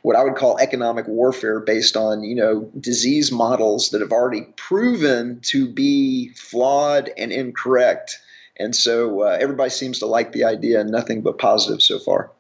what 0.04 0.16
I 0.16 0.24
would 0.24 0.36
call 0.36 0.58
economic 0.58 1.06
warfare 1.08 1.60
based 1.60 1.98
on, 1.98 2.24
you 2.24 2.36
know, 2.36 2.72
disease 2.80 3.30
models 3.30 3.90
that 3.90 4.00
have 4.00 4.14
already 4.14 4.44
proven 4.56 5.42
to 5.42 5.68
be 5.68 6.30
flawed 6.30 7.12
and 7.18 7.34
incorrect. 7.34 8.22
And 8.56 8.74
so 8.74 9.24
uh, 9.24 9.38
everybody 9.40 9.70
seems 9.70 10.00
to 10.00 10.06
like 10.06 10.32
the 10.32 10.46
idea 10.46 10.80
and 10.80 10.90
nothing 10.90 11.24
but 11.24 11.38
positive 11.38 11.82
so 11.82 12.00
far. 12.00 12.32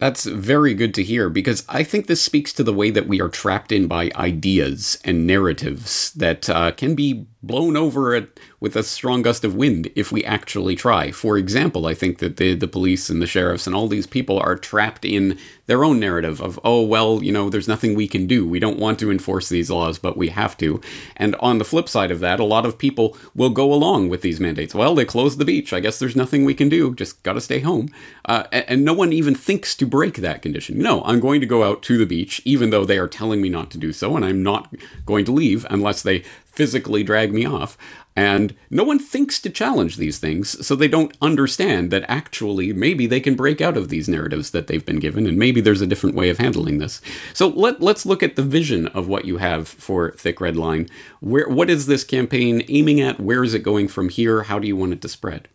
That's 0.00 0.24
very 0.24 0.72
good 0.72 0.94
to 0.94 1.04
hear 1.04 1.28
because 1.28 1.62
I 1.68 1.84
think 1.84 2.06
this 2.06 2.22
speaks 2.22 2.54
to 2.54 2.64
the 2.64 2.72
way 2.72 2.90
that 2.90 3.06
we 3.06 3.20
are 3.20 3.28
trapped 3.28 3.70
in 3.70 3.86
by 3.86 4.10
ideas 4.16 4.98
and 5.04 5.26
narratives 5.26 6.10
that 6.12 6.48
uh, 6.48 6.72
can 6.72 6.94
be 6.94 7.26
blown 7.42 7.76
over 7.76 8.14
it 8.14 8.40
with 8.60 8.76
a 8.76 8.82
strong 8.82 9.20
gust 9.20 9.44
of 9.44 9.54
wind 9.54 9.90
if 9.94 10.10
we 10.10 10.24
actually 10.24 10.74
try. 10.74 11.10
For 11.10 11.36
example, 11.36 11.86
I 11.86 11.92
think 11.92 12.16
that 12.18 12.38
the, 12.38 12.54
the 12.54 12.66
police 12.66 13.10
and 13.10 13.20
the 13.20 13.26
sheriffs 13.26 13.66
and 13.66 13.76
all 13.76 13.88
these 13.88 14.06
people 14.06 14.38
are 14.38 14.56
trapped 14.56 15.04
in 15.04 15.38
their 15.70 15.84
own 15.84 16.00
narrative 16.00 16.40
of, 16.40 16.58
oh, 16.64 16.82
well, 16.82 17.22
you 17.22 17.30
know, 17.30 17.48
there's 17.48 17.68
nothing 17.68 17.94
we 17.94 18.08
can 18.08 18.26
do. 18.26 18.44
We 18.44 18.58
don't 18.58 18.80
want 18.80 18.98
to 18.98 19.10
enforce 19.10 19.48
these 19.48 19.70
laws, 19.70 20.00
but 20.00 20.16
we 20.16 20.30
have 20.30 20.56
to. 20.56 20.80
And 21.14 21.36
on 21.36 21.58
the 21.58 21.64
flip 21.64 21.88
side 21.88 22.10
of 22.10 22.18
that, 22.18 22.40
a 22.40 22.44
lot 22.44 22.66
of 22.66 22.76
people 22.76 23.16
will 23.36 23.50
go 23.50 23.72
along 23.72 24.08
with 24.08 24.20
these 24.20 24.40
mandates. 24.40 24.74
Well, 24.74 24.96
they 24.96 25.04
closed 25.04 25.38
the 25.38 25.44
beach. 25.44 25.72
I 25.72 25.78
guess 25.78 26.00
there's 26.00 26.16
nothing 26.16 26.44
we 26.44 26.54
can 26.54 26.68
do. 26.68 26.92
Just 26.92 27.22
got 27.22 27.34
to 27.34 27.40
stay 27.40 27.60
home. 27.60 27.88
Uh, 28.24 28.48
and, 28.50 28.64
and 28.68 28.84
no 28.84 28.92
one 28.92 29.12
even 29.12 29.36
thinks 29.36 29.76
to 29.76 29.86
break 29.86 30.16
that 30.16 30.42
condition. 30.42 30.76
No, 30.76 31.04
I'm 31.04 31.20
going 31.20 31.40
to 31.40 31.46
go 31.46 31.62
out 31.62 31.84
to 31.84 31.96
the 31.96 32.04
beach, 32.04 32.42
even 32.44 32.70
though 32.70 32.84
they 32.84 32.98
are 32.98 33.06
telling 33.06 33.40
me 33.40 33.48
not 33.48 33.70
to 33.70 33.78
do 33.78 33.92
so, 33.92 34.16
and 34.16 34.24
I'm 34.24 34.42
not 34.42 34.74
going 35.06 35.24
to 35.26 35.32
leave 35.32 35.64
unless 35.70 36.02
they 36.02 36.24
physically 36.46 37.04
drag 37.04 37.32
me 37.32 37.46
off. 37.46 37.78
And 38.20 38.54
no 38.68 38.84
one 38.84 38.98
thinks 38.98 39.40
to 39.40 39.48
challenge 39.48 39.96
these 39.96 40.18
things, 40.18 40.66
so 40.66 40.76
they 40.76 40.88
don't 40.88 41.16
understand 41.22 41.90
that 41.90 42.04
actually 42.06 42.70
maybe 42.70 43.06
they 43.06 43.18
can 43.18 43.34
break 43.34 43.62
out 43.62 43.78
of 43.78 43.88
these 43.88 44.10
narratives 44.10 44.50
that 44.50 44.66
they've 44.66 44.84
been 44.84 44.98
given, 44.98 45.26
and 45.26 45.38
maybe 45.38 45.62
there's 45.62 45.80
a 45.80 45.86
different 45.86 46.16
way 46.16 46.28
of 46.28 46.36
handling 46.36 46.76
this. 46.76 47.00
So 47.32 47.48
let, 47.48 47.80
let's 47.80 48.04
look 48.04 48.22
at 48.22 48.36
the 48.36 48.42
vision 48.42 48.88
of 48.88 49.08
what 49.08 49.24
you 49.24 49.38
have 49.38 49.66
for 49.66 50.10
Thick 50.10 50.38
Red 50.38 50.54
Line. 50.54 50.86
Where, 51.20 51.48
what 51.48 51.70
is 51.70 51.86
this 51.86 52.04
campaign 52.04 52.62
aiming 52.68 53.00
at? 53.00 53.20
Where 53.20 53.42
is 53.42 53.54
it 53.54 53.60
going 53.60 53.88
from 53.88 54.10
here? 54.10 54.42
How 54.42 54.58
do 54.58 54.68
you 54.68 54.76
want 54.76 54.92
it 54.92 55.00
to 55.00 55.08
spread? 55.08 55.48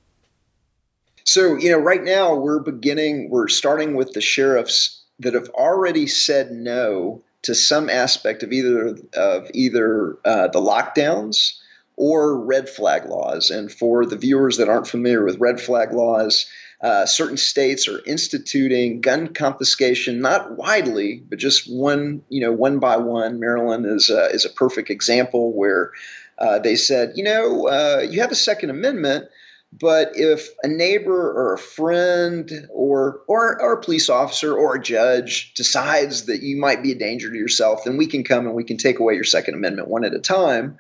So, 1.24 1.58
you 1.58 1.70
know, 1.70 1.78
right 1.78 2.04
now 2.04 2.34
we're 2.34 2.62
beginning, 2.62 3.30
we're 3.30 3.48
starting 3.48 3.94
with 3.94 4.14
the 4.14 4.22
sheriffs 4.22 5.04
that 5.20 5.36
have 5.36 5.50
already 5.50 6.08
said 6.08 6.50
no 6.50 7.22
to 7.44 7.54
some 7.54 7.92
aspect 7.92 8.42
of 8.42 8.52
either 8.52 8.98
of 9.14 9.52
either 9.54 10.18
uh, 10.26 10.48
the 10.48 10.60
lockdowns 10.60 11.60
or 11.98 12.44
red 12.46 12.70
flag 12.70 13.06
laws. 13.06 13.50
And 13.50 13.72
for 13.72 14.06
the 14.06 14.18
viewers 14.18 14.58
that 14.58 14.70
aren't 14.70 14.88
familiar 14.88 15.24
with 15.24 15.40
red 15.40 15.60
flag 15.60 15.94
laws, 15.94 16.46
uh, 16.82 17.06
certain 17.06 17.38
states 17.38 17.88
are 17.88 18.02
instituting 18.06 19.02
gun 19.02 19.34
confiscation, 19.34 20.20
not 20.20 20.58
widely, 20.58 21.24
but 21.28 21.40
just 21.40 21.72
one, 21.72 22.22
you 22.30 22.42
know, 22.42 22.52
one 22.52 22.80
by 22.80 22.98
one. 22.98 23.40
Maryland 23.40 23.86
is 23.86 24.10
is 24.10 24.46
a 24.46 24.50
perfect 24.50 24.90
example 24.90 25.54
where 25.54 25.92
uh, 26.38 26.60
they 26.60 26.76
said, 26.76 27.14
you 27.16 27.24
know, 27.24 27.68
uh, 27.68 28.06
you 28.08 28.22
have 28.22 28.32
a 28.32 28.36
Second 28.36 28.70
Amendment, 28.70 29.26
but 29.72 30.12
if 30.16 30.50
a 30.64 30.68
neighbor 30.68 31.32
or 31.32 31.54
a 31.54 31.58
friend 31.58 32.52
or, 32.72 33.22
or 33.28 33.62
or 33.62 33.74
a 33.74 33.82
police 33.82 34.10
officer 34.10 34.54
or 34.54 34.76
a 34.76 34.82
judge 34.82 35.54
decides 35.54 36.26
that 36.26 36.42
you 36.42 36.58
might 36.58 36.84
be 36.84 36.92
a 36.92 37.00
danger 37.00 37.32
to 37.32 37.38
yourself, 37.38 37.86
then 37.86 37.96
we 37.96 38.08
can 38.08 38.24
come 38.24 38.48
and 38.48 38.56
we 38.56 38.66
can 38.66 38.78
take 38.78 39.00
away 39.00 39.16
your 39.16 39.24
Second 39.24 39.54
Amendment 39.54 39.88
one 39.88 40.04
at 40.04 40.14
a 40.14 40.20
time. 40.20 40.78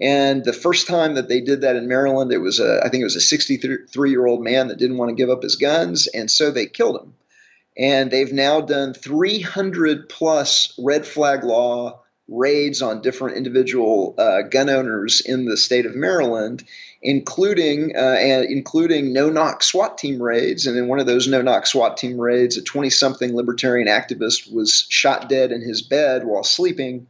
And 0.00 0.44
the 0.44 0.52
first 0.52 0.88
time 0.88 1.14
that 1.14 1.28
they 1.28 1.40
did 1.40 1.60
that 1.60 1.76
in 1.76 1.86
Maryland, 1.86 2.32
it 2.32 2.38
was 2.38 2.58
a 2.58 2.80
I 2.84 2.88
think 2.88 3.02
it 3.02 3.04
was 3.04 3.16
a 3.16 3.20
63 3.20 4.10
year 4.10 4.26
old 4.26 4.42
man 4.42 4.68
that 4.68 4.78
didn't 4.78 4.96
want 4.96 5.10
to 5.10 5.14
give 5.14 5.30
up 5.30 5.42
his 5.42 5.56
guns, 5.56 6.08
and 6.08 6.30
so 6.30 6.50
they 6.50 6.66
killed 6.66 7.00
him. 7.00 7.14
And 7.76 8.10
they've 8.10 8.32
now 8.32 8.60
done 8.60 8.94
300 8.94 10.08
plus 10.08 10.74
red 10.78 11.06
flag 11.06 11.42
law 11.44 12.00
raids 12.28 12.80
on 12.80 13.02
different 13.02 13.36
individual 13.36 14.14
uh, 14.16 14.42
gun 14.42 14.70
owners 14.70 15.20
in 15.20 15.44
the 15.44 15.56
state 15.56 15.84
of 15.84 15.94
Maryland, 15.94 16.64
including 17.02 17.96
uh, 17.96 18.16
including 18.48 19.12
no 19.12 19.30
knock 19.30 19.62
SWAT 19.62 19.98
team 19.98 20.20
raids. 20.22 20.66
And 20.66 20.76
in 20.76 20.88
one 20.88 21.00
of 21.00 21.06
those 21.06 21.28
no 21.28 21.42
knock 21.42 21.66
SWAT 21.66 21.96
team 21.96 22.20
raids, 22.20 22.56
a 22.56 22.62
20 22.62 22.90
something 22.90 23.34
libertarian 23.34 23.88
activist 23.88 24.52
was 24.52 24.86
shot 24.88 25.28
dead 25.28 25.52
in 25.52 25.60
his 25.60 25.82
bed 25.82 26.24
while 26.24 26.44
sleeping 26.44 27.06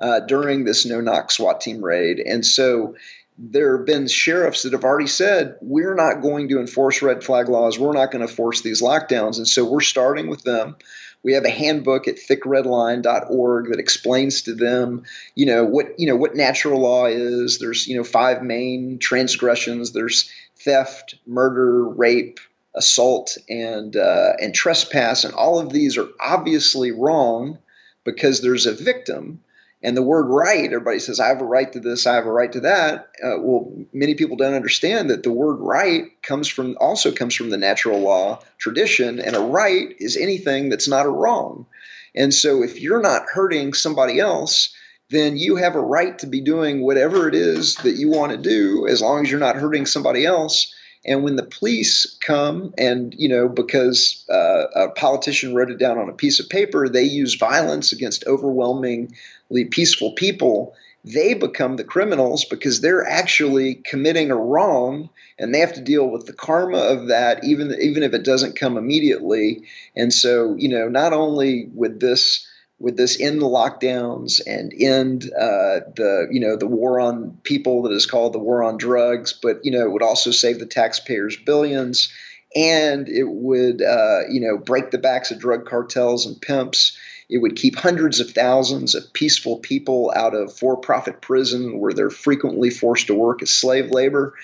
uh, 0.00 0.20
during 0.20 0.64
this 0.64 0.86
no 0.86 1.00
knock 1.00 1.30
SWAT 1.30 1.60
team 1.60 1.84
raid. 1.84 2.20
And 2.20 2.44
so 2.44 2.96
there 3.38 3.76
have 3.76 3.86
been 3.86 4.08
sheriffs 4.08 4.64
that 4.64 4.72
have 4.72 4.84
already 4.84 5.06
said, 5.06 5.56
we're 5.60 5.94
not 5.94 6.22
going 6.22 6.48
to 6.48 6.58
enforce 6.58 7.02
red 7.02 7.22
flag 7.22 7.48
laws. 7.48 7.78
We're 7.78 7.92
not 7.92 8.10
going 8.10 8.26
to 8.26 8.32
force 8.32 8.62
these 8.62 8.82
lockdowns. 8.82 9.36
And 9.36 9.46
so 9.46 9.64
we're 9.64 9.80
starting 9.80 10.28
with 10.28 10.42
them. 10.42 10.76
We 11.22 11.34
have 11.34 11.44
a 11.44 11.50
handbook 11.50 12.08
at 12.08 12.16
thickredline.org 12.16 13.70
that 13.70 13.80
explains 13.80 14.42
to 14.42 14.54
them, 14.54 15.04
you 15.34 15.46
know, 15.46 15.64
what 15.64 15.98
you 15.98 16.06
know 16.06 16.16
what 16.16 16.36
natural 16.36 16.80
law 16.80 17.06
is. 17.06 17.58
There's 17.58 17.88
you 17.88 17.96
know 17.96 18.04
five 18.04 18.42
main 18.42 18.98
transgressions. 18.98 19.92
There's 19.92 20.30
theft, 20.60 21.16
murder, 21.26 21.88
rape, 21.88 22.38
assault, 22.74 23.36
and 23.48 23.96
uh, 23.96 24.34
and 24.40 24.54
trespass, 24.54 25.24
and 25.24 25.34
all 25.34 25.58
of 25.58 25.72
these 25.72 25.98
are 25.98 26.08
obviously 26.20 26.92
wrong 26.92 27.58
because 28.04 28.40
there's 28.40 28.66
a 28.66 28.72
victim. 28.72 29.40
And 29.82 29.96
the 29.96 30.02
word 30.02 30.26
right, 30.26 30.64
everybody 30.64 30.98
says, 30.98 31.20
I 31.20 31.28
have 31.28 31.40
a 31.40 31.44
right 31.44 31.72
to 31.72 31.80
this, 31.80 32.06
I 32.06 32.16
have 32.16 32.26
a 32.26 32.32
right 32.32 32.50
to 32.52 32.60
that. 32.60 33.10
Uh, 33.22 33.38
well, 33.40 33.72
many 33.92 34.14
people 34.14 34.36
don't 34.36 34.54
understand 34.54 35.10
that 35.10 35.22
the 35.22 35.30
word 35.30 35.58
right 35.60 36.20
comes 36.22 36.48
from 36.48 36.76
also 36.80 37.12
comes 37.12 37.34
from 37.34 37.50
the 37.50 37.56
natural 37.56 38.00
law 38.00 38.40
tradition, 38.58 39.20
and 39.20 39.36
a 39.36 39.40
right 39.40 39.94
is 40.00 40.16
anything 40.16 40.68
that's 40.68 40.88
not 40.88 41.06
a 41.06 41.10
wrong. 41.10 41.66
And 42.14 42.34
so 42.34 42.64
if 42.64 42.80
you're 42.80 43.02
not 43.02 43.26
hurting 43.32 43.72
somebody 43.72 44.18
else, 44.18 44.74
then 45.10 45.36
you 45.36 45.56
have 45.56 45.76
a 45.76 45.80
right 45.80 46.18
to 46.18 46.26
be 46.26 46.40
doing 46.40 46.82
whatever 46.82 47.28
it 47.28 47.34
is 47.34 47.76
that 47.76 47.96
you 47.96 48.10
want 48.10 48.32
to 48.32 48.38
do 48.38 48.86
as 48.88 49.00
long 49.00 49.24
as 49.24 49.30
you're 49.30 49.40
not 49.40 49.56
hurting 49.56 49.86
somebody 49.86 50.26
else. 50.26 50.74
And 51.04 51.22
when 51.22 51.36
the 51.36 51.44
police 51.44 52.18
come 52.20 52.74
and, 52.76 53.14
you 53.16 53.28
know, 53.28 53.48
because 53.48 54.24
uh, 54.28 54.64
a 54.74 54.90
politician 54.90 55.54
wrote 55.54 55.70
it 55.70 55.78
down 55.78 55.98
on 55.98 56.08
a 56.08 56.14
piece 56.14 56.40
of 56.40 56.48
paper, 56.48 56.88
they 56.88 57.04
use 57.04 57.34
violence 57.34 57.92
against 57.92 58.26
overwhelmingly 58.26 59.64
peaceful 59.70 60.12
people, 60.12 60.74
they 61.04 61.34
become 61.34 61.76
the 61.76 61.84
criminals 61.84 62.44
because 62.44 62.80
they're 62.80 63.06
actually 63.06 63.76
committing 63.76 64.30
a 64.30 64.36
wrong 64.36 65.08
and 65.38 65.54
they 65.54 65.60
have 65.60 65.74
to 65.74 65.80
deal 65.80 66.08
with 66.08 66.26
the 66.26 66.32
karma 66.32 66.78
of 66.78 67.08
that 67.08 67.44
even 67.44 67.74
even 67.80 68.02
if 68.02 68.12
it 68.14 68.24
doesn't 68.24 68.58
come 68.58 68.76
immediately. 68.76 69.64
And 69.94 70.12
so 70.12 70.56
you 70.56 70.68
know 70.68 70.88
not 70.88 71.12
only 71.12 71.70
with 71.72 72.00
this 72.00 72.47
with 72.80 72.96
this 72.96 73.20
end 73.20 73.40
the 73.40 73.46
lockdowns 73.46 74.40
and 74.46 74.72
end 74.72 75.24
uh, 75.24 75.80
the 75.96 76.28
you 76.30 76.40
know 76.40 76.56
the 76.56 76.66
war 76.66 77.00
on 77.00 77.38
people 77.42 77.82
that 77.82 77.92
is 77.92 78.06
called 78.06 78.32
the 78.32 78.38
war 78.38 78.62
on 78.62 78.76
drugs 78.76 79.32
but 79.32 79.60
you 79.64 79.72
know 79.72 79.82
it 79.82 79.90
would 79.90 80.02
also 80.02 80.30
save 80.30 80.58
the 80.58 80.66
taxpayers 80.66 81.36
billions 81.36 82.12
and 82.54 83.08
it 83.08 83.28
would 83.28 83.82
uh, 83.82 84.20
you 84.30 84.40
know 84.40 84.58
break 84.58 84.90
the 84.90 84.98
backs 84.98 85.30
of 85.30 85.38
drug 85.38 85.66
cartels 85.66 86.26
and 86.26 86.40
pimps 86.40 86.96
it 87.28 87.38
would 87.38 87.56
keep 87.56 87.76
hundreds 87.76 88.20
of 88.20 88.30
thousands 88.30 88.94
of 88.94 89.12
peaceful 89.12 89.58
people 89.58 90.12
out 90.16 90.34
of 90.34 90.56
for 90.56 90.76
profit 90.78 91.20
prison 91.20 91.78
where 91.78 91.92
they're 91.92 92.10
frequently 92.10 92.70
forced 92.70 93.08
to 93.08 93.14
work 93.14 93.42
as 93.42 93.50
slave 93.50 93.90
labor. 93.90 94.34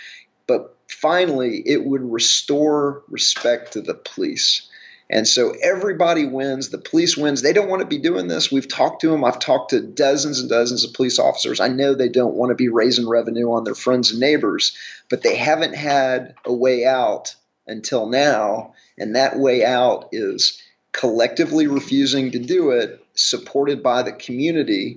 But 0.47 0.77
finally, 0.89 1.63
it 1.65 1.83
would 1.83 2.03
restore 2.03 3.03
respect 3.09 3.73
to 3.73 3.81
the 3.81 3.95
police. 3.95 4.69
And 5.11 5.29
so 5.29 5.55
everybody 5.63 6.25
wins. 6.25 6.71
The 6.71 6.79
police 6.79 7.17
wins. 7.17 7.43
They 7.43 7.53
don't 7.53 7.69
want 7.69 7.81
to 7.81 7.87
be 7.87 7.99
doing 7.99 8.27
this. 8.27 8.51
We've 8.51 8.69
talked 8.69 9.03
to 9.03 9.11
them. 9.11 9.25
I've 9.25 9.39
talked 9.39 9.71
to 9.71 9.81
dozens 9.81 10.41
and 10.41 10.49
dozens 10.49 10.85
of 10.85 10.95
police 10.95 11.19
officers. 11.19 11.61
I 11.61 11.69
know 11.69 11.95
they 11.95 12.09
don't 12.09 12.35
want 12.35 12.51
to 12.51 12.55
be 12.55 12.69
raising 12.69 13.09
revenue 13.09 13.53
on 13.53 13.65
their 13.65 13.75
friends 13.75 14.13
and 14.13 14.21
neighbors, 14.21 14.77
but 15.11 15.23
they 15.23 15.37
haven't 15.37 15.75
had 15.75 16.35
a 16.45 16.53
way 16.53 16.87
out 16.87 17.35
until 17.67 18.07
now. 18.07 18.75
And 18.99 19.15
that 19.17 19.39
way 19.39 19.65
out 19.65 20.09
is 20.13 20.63
collectively 20.93 21.67
refusing 21.67 22.31
to 22.31 22.39
do 22.39 22.71
it, 22.71 23.05
supported 23.15 23.83
by 23.83 24.03
the 24.03 24.13
community. 24.13 24.97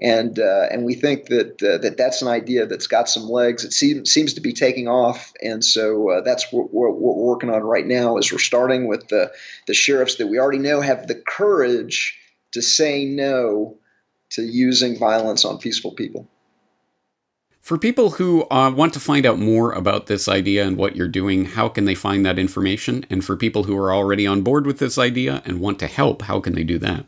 And 0.00 0.38
uh, 0.38 0.66
and 0.70 0.84
we 0.84 0.94
think 0.94 1.26
that 1.26 1.60
uh, 1.60 1.78
that 1.78 1.96
that's 1.96 2.22
an 2.22 2.28
idea 2.28 2.66
that's 2.66 2.86
got 2.86 3.08
some 3.08 3.24
legs. 3.24 3.64
It 3.64 3.72
seems 3.72 4.12
seems 4.12 4.34
to 4.34 4.40
be 4.40 4.52
taking 4.52 4.86
off, 4.86 5.32
and 5.42 5.64
so 5.64 6.10
uh, 6.10 6.20
that's 6.20 6.52
what, 6.52 6.72
what, 6.72 6.92
what, 6.92 7.16
we're 7.16 7.24
working 7.24 7.50
on 7.50 7.62
right 7.62 7.84
now. 7.84 8.16
Is 8.16 8.30
we're 8.30 8.38
starting 8.38 8.86
with 8.86 9.08
the 9.08 9.32
the 9.66 9.74
sheriffs 9.74 10.16
that 10.16 10.28
we 10.28 10.38
already 10.38 10.58
know 10.58 10.80
have 10.80 11.08
the 11.08 11.16
courage 11.16 12.16
to 12.52 12.62
say 12.62 13.06
no 13.06 13.78
to 14.30 14.42
using 14.42 14.96
violence 14.98 15.44
on 15.44 15.58
peaceful 15.58 15.92
people. 15.92 16.28
For 17.60 17.76
people 17.76 18.10
who 18.10 18.46
uh, 18.50 18.70
want 18.70 18.94
to 18.94 19.00
find 19.00 19.26
out 19.26 19.38
more 19.38 19.72
about 19.72 20.06
this 20.06 20.28
idea 20.28 20.66
and 20.66 20.76
what 20.76 20.96
you're 20.96 21.08
doing, 21.08 21.44
how 21.44 21.68
can 21.68 21.84
they 21.84 21.94
find 21.94 22.24
that 22.24 22.38
information? 22.38 23.04
And 23.10 23.22
for 23.24 23.36
people 23.36 23.64
who 23.64 23.76
are 23.76 23.92
already 23.92 24.26
on 24.26 24.42
board 24.42 24.64
with 24.64 24.78
this 24.78 24.96
idea 24.96 25.42
and 25.44 25.60
want 25.60 25.78
to 25.80 25.86
help, 25.86 26.22
how 26.22 26.40
can 26.40 26.54
they 26.54 26.64
do 26.64 26.78
that? 26.78 27.04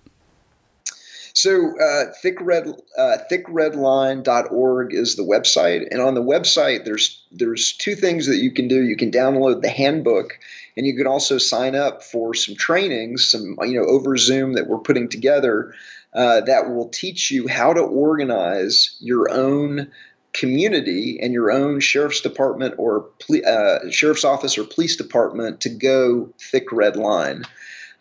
So 1.43 1.73
uh, 1.79 2.13
thickred 2.23 2.69
uh, 2.99 3.17
thickredline.org 3.31 4.95
is 4.95 5.17
the 5.17 5.23
website, 5.23 5.89
and 5.91 6.03
on 6.03 6.15
the 6.15 6.23
website 6.23 6.85
there's 6.85 7.25
there's 7.33 7.73
two 7.73 7.95
things 7.95 8.27
that 8.27 8.37
you 8.37 8.51
can 8.51 8.69
do. 8.69 8.83
You 8.83 8.97
can 8.97 9.11
download 9.11 9.63
the 9.63 9.71
handbook, 9.71 10.39
and 10.77 10.87
you 10.87 10.95
can 10.97 11.07
also 11.07 11.39
sign 11.39 11.75
up 11.75 12.03
for 12.03 12.35
some 12.35 12.57
trainings, 12.57 13.31
some 13.31 13.57
you 13.63 13.81
know 13.81 13.87
over 13.87 14.19
Zoom 14.19 14.55
that 14.55 14.67
we're 14.67 14.79
putting 14.79 15.09
together 15.09 15.75
uh, 16.13 16.43
that 16.43 16.69
will 16.69 16.89
teach 16.89 17.31
you 17.31 17.49
how 17.49 17.73
to 17.73 17.81
organize 17.81 18.97
your 19.01 19.31
own 19.31 19.91
community 20.33 21.21
and 21.23 21.33
your 21.33 21.51
own 21.51 21.81
sheriff's 21.81 22.21
department 22.21 22.75
or 22.77 23.09
uh, 23.47 23.91
sheriff's 23.91 24.25
office 24.25 24.59
or 24.59 24.65
police 24.65 24.97
department 24.97 25.63
to 25.63 25.71
go 25.71 26.29
thick 26.39 26.71
red 26.71 26.97
line. 26.97 27.45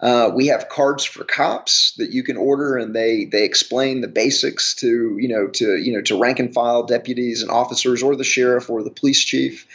Uh, 0.02 0.32
we 0.34 0.48
have 0.48 0.70
cards 0.70 1.04
for 1.04 1.26
cops 1.26 1.92
that 1.98 2.12
you 2.12 2.24
can 2.24 2.38
order, 2.38 2.78
and 2.78 2.96
they 2.96 3.26
they 3.26 3.44
explain 3.44 4.00
the 4.00 4.08
basics 4.08 4.76
to 4.76 5.18
you 5.20 5.28
know 5.28 5.48
to 5.48 5.76
you 5.78 5.94
know 5.94 6.02
to 6.02 6.20
rank 6.20 6.40
and 6.40 6.54
file 6.54 6.84
deputies 6.84 7.42
and 7.42 7.52
officers, 7.52 8.02
or 8.02 8.16
the 8.16 8.24
sheriff, 8.24 8.70
or 8.70 8.82
the 8.82 8.92
police 8.92 9.24
chief. 9.24 9.68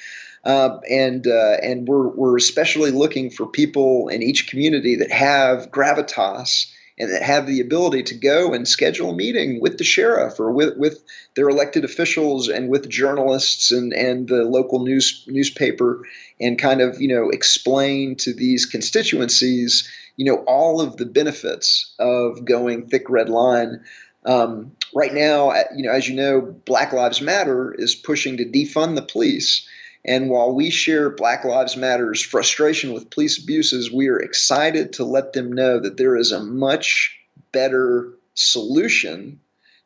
Uh, 0.42 0.78
and 0.90 1.26
uh, 1.26 1.56
and 1.62 1.86
we're 1.86 2.08
we're 2.08 2.36
especially 2.36 2.90
looking 2.90 3.30
for 3.30 3.46
people 3.46 4.08
in 4.08 4.22
each 4.22 4.48
community 4.48 4.96
that 4.96 5.10
have 5.10 5.70
gravitas 5.70 6.70
and 6.98 7.10
that 7.10 7.22
have 7.22 7.46
the 7.46 7.60
ability 7.60 8.04
to 8.04 8.14
go 8.14 8.54
and 8.54 8.68
schedule 8.68 9.10
a 9.10 9.16
meeting 9.16 9.60
with 9.60 9.78
the 9.78 9.84
sheriff 9.84 10.38
or 10.38 10.52
with, 10.52 10.76
with 10.76 11.02
their 11.34 11.48
elected 11.48 11.84
officials 11.84 12.48
and 12.48 12.68
with 12.68 12.88
journalists 12.88 13.72
and, 13.72 13.92
and 13.92 14.28
the 14.28 14.44
local 14.44 14.84
news 14.84 15.24
newspaper 15.26 16.04
and 16.40 16.58
kind 16.58 16.80
of 16.80 17.00
you 17.00 17.08
know 17.08 17.30
explain 17.30 18.16
to 18.16 18.32
these 18.32 18.66
constituencies 18.66 19.88
you 20.16 20.24
know 20.24 20.44
all 20.46 20.80
of 20.80 20.96
the 20.96 21.06
benefits 21.06 21.94
of 21.98 22.44
going 22.44 22.88
thick 22.88 23.08
red 23.08 23.28
line. 23.28 23.84
Um, 24.26 24.72
right 24.94 25.12
now 25.12 25.52
you 25.76 25.84
know 25.84 25.92
as 25.92 26.08
you 26.08 26.16
know 26.16 26.40
black 26.40 26.92
lives 26.92 27.20
matter 27.20 27.74
is 27.76 27.94
pushing 27.94 28.38
to 28.38 28.44
defund 28.44 28.94
the 28.94 29.02
police. 29.02 29.68
And 30.06 30.28
while 30.28 30.54
we 30.54 30.68
share 30.68 31.08
Black 31.08 31.46
Lives 31.46 31.78
Matter's 31.78 32.20
frustration 32.20 32.92
with 32.92 33.08
police 33.08 33.42
abuses, 33.42 33.90
we 33.90 34.08
are 34.08 34.18
excited 34.18 34.92
to 34.94 35.04
let 35.04 35.32
them 35.32 35.50
know 35.50 35.80
that 35.80 35.96
there 35.96 36.14
is 36.14 36.30
a 36.30 36.44
much 36.44 37.18
better 37.52 38.12
solution 38.34 39.40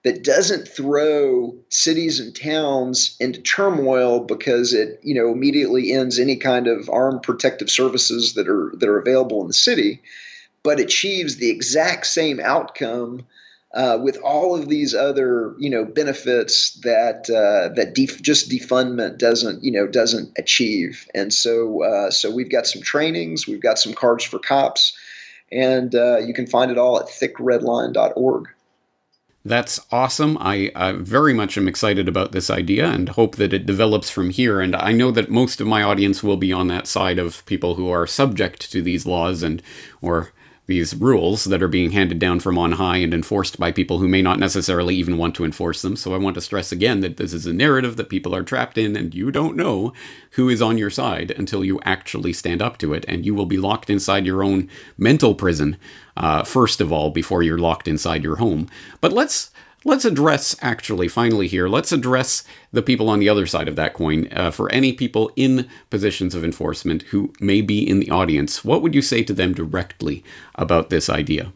that 0.04 0.22
doesn't 0.22 0.68
throw 0.68 1.56
cities 1.70 2.20
and 2.20 2.34
towns 2.34 3.16
into 3.18 3.42
turmoil 3.42 4.20
because 4.20 4.72
it, 4.72 5.00
you 5.02 5.14
know, 5.14 5.32
immediately 5.32 5.92
ends 5.92 6.18
any 6.18 6.36
kind 6.36 6.68
of 6.68 6.88
armed 6.88 7.22
protective 7.22 7.68
services 7.68 8.34
that 8.34 8.48
are 8.48 8.72
that 8.76 8.88
are 8.88 8.98
available 8.98 9.40
in 9.40 9.48
the 9.48 9.52
city, 9.52 10.02
but 10.62 10.80
achieves 10.80 11.36
the 11.36 11.50
exact 11.50 12.06
same 12.06 12.38
outcome 12.40 13.26
uh, 13.74 13.98
with 14.00 14.18
all 14.18 14.54
of 14.54 14.68
these 14.68 14.94
other 14.94 15.54
you 15.58 15.68
know 15.68 15.84
benefits 15.84 16.72
that 16.80 17.28
uh, 17.28 17.74
that 17.74 17.94
def- 17.94 18.22
just 18.22 18.48
defundment 18.48 19.18
doesn't 19.18 19.64
you 19.64 19.72
know 19.72 19.86
doesn't 19.86 20.38
achieve. 20.38 21.08
And 21.14 21.34
so 21.34 21.82
uh, 21.82 22.10
so 22.10 22.30
we've 22.30 22.50
got 22.50 22.66
some 22.66 22.82
trainings, 22.82 23.48
we've 23.48 23.60
got 23.60 23.78
some 23.78 23.94
cards 23.94 24.24
for 24.24 24.38
cops, 24.38 24.96
and 25.50 25.92
uh, 25.94 26.18
you 26.18 26.34
can 26.34 26.46
find 26.46 26.70
it 26.70 26.78
all 26.78 27.00
at 27.00 27.08
thickredline.org. 27.08 28.48
That's 29.44 29.80
awesome. 29.92 30.36
I, 30.40 30.70
I, 30.74 30.92
very 30.92 31.32
much 31.32 31.56
am 31.56 31.68
excited 31.68 32.08
about 32.08 32.32
this 32.32 32.50
idea 32.50 32.90
and 32.90 33.08
hope 33.08 33.36
that 33.36 33.52
it 33.52 33.66
develops 33.66 34.10
from 34.10 34.30
here. 34.30 34.60
And 34.60 34.74
I 34.76 34.92
know 34.92 35.10
that 35.12 35.30
most 35.30 35.60
of 35.60 35.66
my 35.66 35.82
audience 35.82 36.22
will 36.22 36.36
be 36.36 36.52
on 36.52 36.68
that 36.68 36.86
side 36.86 37.18
of 37.18 37.46
people 37.46 37.76
who 37.76 37.88
are 37.88 38.06
subject 38.06 38.70
to 38.72 38.82
these 38.82 39.06
laws 39.06 39.42
and 39.42 39.62
or 40.02 40.32
these 40.68 40.94
rules 40.94 41.44
that 41.44 41.62
are 41.62 41.68
being 41.68 41.92
handed 41.92 42.18
down 42.18 42.38
from 42.38 42.58
on 42.58 42.72
high 42.72 42.98
and 42.98 43.14
enforced 43.14 43.58
by 43.58 43.72
people 43.72 43.98
who 43.98 44.06
may 44.06 44.20
not 44.20 44.38
necessarily 44.38 44.94
even 44.94 45.16
want 45.16 45.34
to 45.34 45.44
enforce 45.44 45.80
them. 45.80 45.96
So 45.96 46.14
I 46.14 46.18
want 46.18 46.34
to 46.34 46.42
stress 46.42 46.70
again 46.70 47.00
that 47.00 47.16
this 47.16 47.32
is 47.32 47.46
a 47.46 47.54
narrative 47.54 47.96
that 47.96 48.10
people 48.10 48.34
are 48.34 48.42
trapped 48.42 48.76
in, 48.76 48.94
and 48.94 49.14
you 49.14 49.30
don't 49.30 49.56
know 49.56 49.94
who 50.32 50.50
is 50.50 50.60
on 50.60 50.76
your 50.76 50.90
side 50.90 51.30
until 51.30 51.64
you 51.64 51.80
actually 51.84 52.34
stand 52.34 52.60
up 52.60 52.76
to 52.78 52.92
it, 52.92 53.06
and 53.08 53.24
you 53.24 53.34
will 53.34 53.46
be 53.46 53.56
locked 53.56 53.88
inside 53.88 54.26
your 54.26 54.44
own 54.44 54.68
mental 54.98 55.34
prison, 55.34 55.78
uh, 56.18 56.44
first 56.44 56.82
of 56.82 56.92
all, 56.92 57.10
before 57.10 57.42
you're 57.42 57.58
locked 57.58 57.88
inside 57.88 58.22
your 58.22 58.36
home. 58.36 58.68
But 59.00 59.14
let's 59.14 59.50
let's 59.84 60.04
address 60.04 60.56
actually 60.60 61.08
finally 61.08 61.46
here 61.46 61.68
let's 61.68 61.92
address 61.92 62.44
the 62.72 62.82
people 62.82 63.08
on 63.08 63.18
the 63.18 63.28
other 63.28 63.46
side 63.46 63.68
of 63.68 63.76
that 63.76 63.94
coin 63.94 64.28
uh, 64.32 64.50
for 64.50 64.70
any 64.72 64.92
people 64.92 65.30
in 65.36 65.68
positions 65.90 66.34
of 66.34 66.44
enforcement 66.44 67.02
who 67.04 67.32
may 67.40 67.60
be 67.60 67.88
in 67.88 68.00
the 68.00 68.10
audience 68.10 68.64
what 68.64 68.82
would 68.82 68.94
you 68.94 69.02
say 69.02 69.22
to 69.22 69.32
them 69.32 69.52
directly 69.52 70.24
about 70.54 70.90
this 70.90 71.08
idea? 71.08 71.52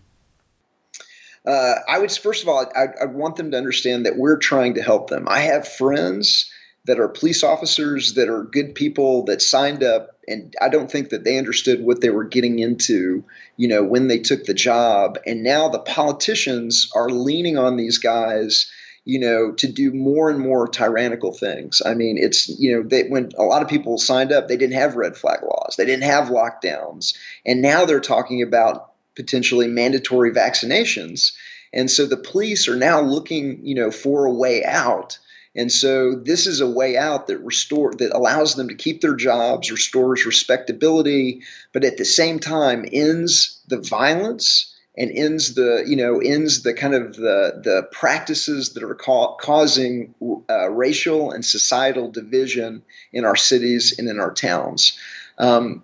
Uh, 1.46 1.74
i 1.88 1.98
would 1.98 2.12
first 2.12 2.42
of 2.42 2.48
all 2.48 2.70
I, 2.76 2.86
I 3.02 3.06
want 3.06 3.36
them 3.36 3.50
to 3.50 3.56
understand 3.56 4.06
that 4.06 4.16
we're 4.16 4.38
trying 4.38 4.74
to 4.74 4.82
help 4.82 5.10
them. 5.10 5.26
I 5.28 5.40
have 5.40 5.66
friends 5.66 6.51
that 6.84 6.98
are 6.98 7.08
police 7.08 7.42
officers 7.44 8.14
that 8.14 8.28
are 8.28 8.42
good 8.42 8.74
people 8.74 9.24
that 9.26 9.40
signed 9.40 9.82
up 9.82 10.12
and 10.28 10.54
I 10.60 10.68
don't 10.68 10.90
think 10.90 11.10
that 11.10 11.24
they 11.24 11.38
understood 11.38 11.82
what 11.82 12.00
they 12.00 12.10
were 12.10 12.24
getting 12.24 12.58
into, 12.58 13.24
you 13.56 13.68
know, 13.68 13.82
when 13.82 14.08
they 14.08 14.18
took 14.18 14.44
the 14.44 14.54
job. 14.54 15.18
And 15.26 15.42
now 15.42 15.68
the 15.68 15.80
politicians 15.80 16.90
are 16.94 17.08
leaning 17.08 17.58
on 17.58 17.76
these 17.76 17.98
guys, 17.98 18.70
you 19.04 19.18
know, 19.18 19.52
to 19.52 19.66
do 19.66 19.92
more 19.92 20.30
and 20.30 20.38
more 20.38 20.68
tyrannical 20.68 21.32
things. 21.32 21.82
I 21.84 21.94
mean, 21.94 22.18
it's, 22.18 22.48
you 22.48 22.76
know, 22.76 22.88
they, 22.88 23.08
when 23.08 23.32
a 23.36 23.42
lot 23.42 23.62
of 23.62 23.68
people 23.68 23.98
signed 23.98 24.32
up, 24.32 24.46
they 24.46 24.56
didn't 24.56 24.76
have 24.76 24.94
red 24.94 25.16
flag 25.16 25.40
laws, 25.42 25.74
they 25.76 25.86
didn't 25.86 26.04
have 26.04 26.28
lockdowns. 26.28 27.16
And 27.44 27.62
now 27.62 27.84
they're 27.84 28.00
talking 28.00 28.42
about 28.42 28.92
potentially 29.16 29.66
mandatory 29.66 30.30
vaccinations. 30.30 31.32
And 31.72 31.90
so 31.90 32.06
the 32.06 32.16
police 32.16 32.68
are 32.68 32.76
now 32.76 33.00
looking, 33.00 33.66
you 33.66 33.74
know, 33.74 33.90
for 33.90 34.26
a 34.26 34.32
way 34.32 34.64
out 34.64 35.18
and 35.54 35.70
so 35.70 36.14
this 36.14 36.46
is 36.46 36.60
a 36.60 36.70
way 36.70 36.96
out 36.96 37.26
that 37.26 37.38
restore 37.38 37.92
that 37.94 38.16
allows 38.16 38.54
them 38.54 38.68
to 38.68 38.74
keep 38.74 39.00
their 39.00 39.14
jobs, 39.14 39.70
restores 39.70 40.24
respectability, 40.24 41.42
but 41.72 41.84
at 41.84 41.98
the 41.98 42.04
same 42.04 42.38
time 42.38 42.86
ends 42.90 43.60
the 43.68 43.78
violence 43.78 44.74
and 44.96 45.10
ends 45.10 45.54
the 45.54 45.84
you 45.86 45.96
know 45.96 46.20
ends 46.20 46.62
the 46.62 46.74
kind 46.74 46.94
of 46.94 47.14
the 47.16 47.60
the 47.64 47.88
practices 47.92 48.74
that 48.74 48.82
are 48.82 48.94
ca- 48.94 49.36
causing 49.36 50.14
uh, 50.48 50.68
racial 50.70 51.32
and 51.32 51.44
societal 51.44 52.10
division 52.10 52.82
in 53.12 53.24
our 53.24 53.36
cities 53.36 53.98
and 53.98 54.08
in 54.08 54.18
our 54.18 54.32
towns. 54.32 54.98
Um, 55.38 55.82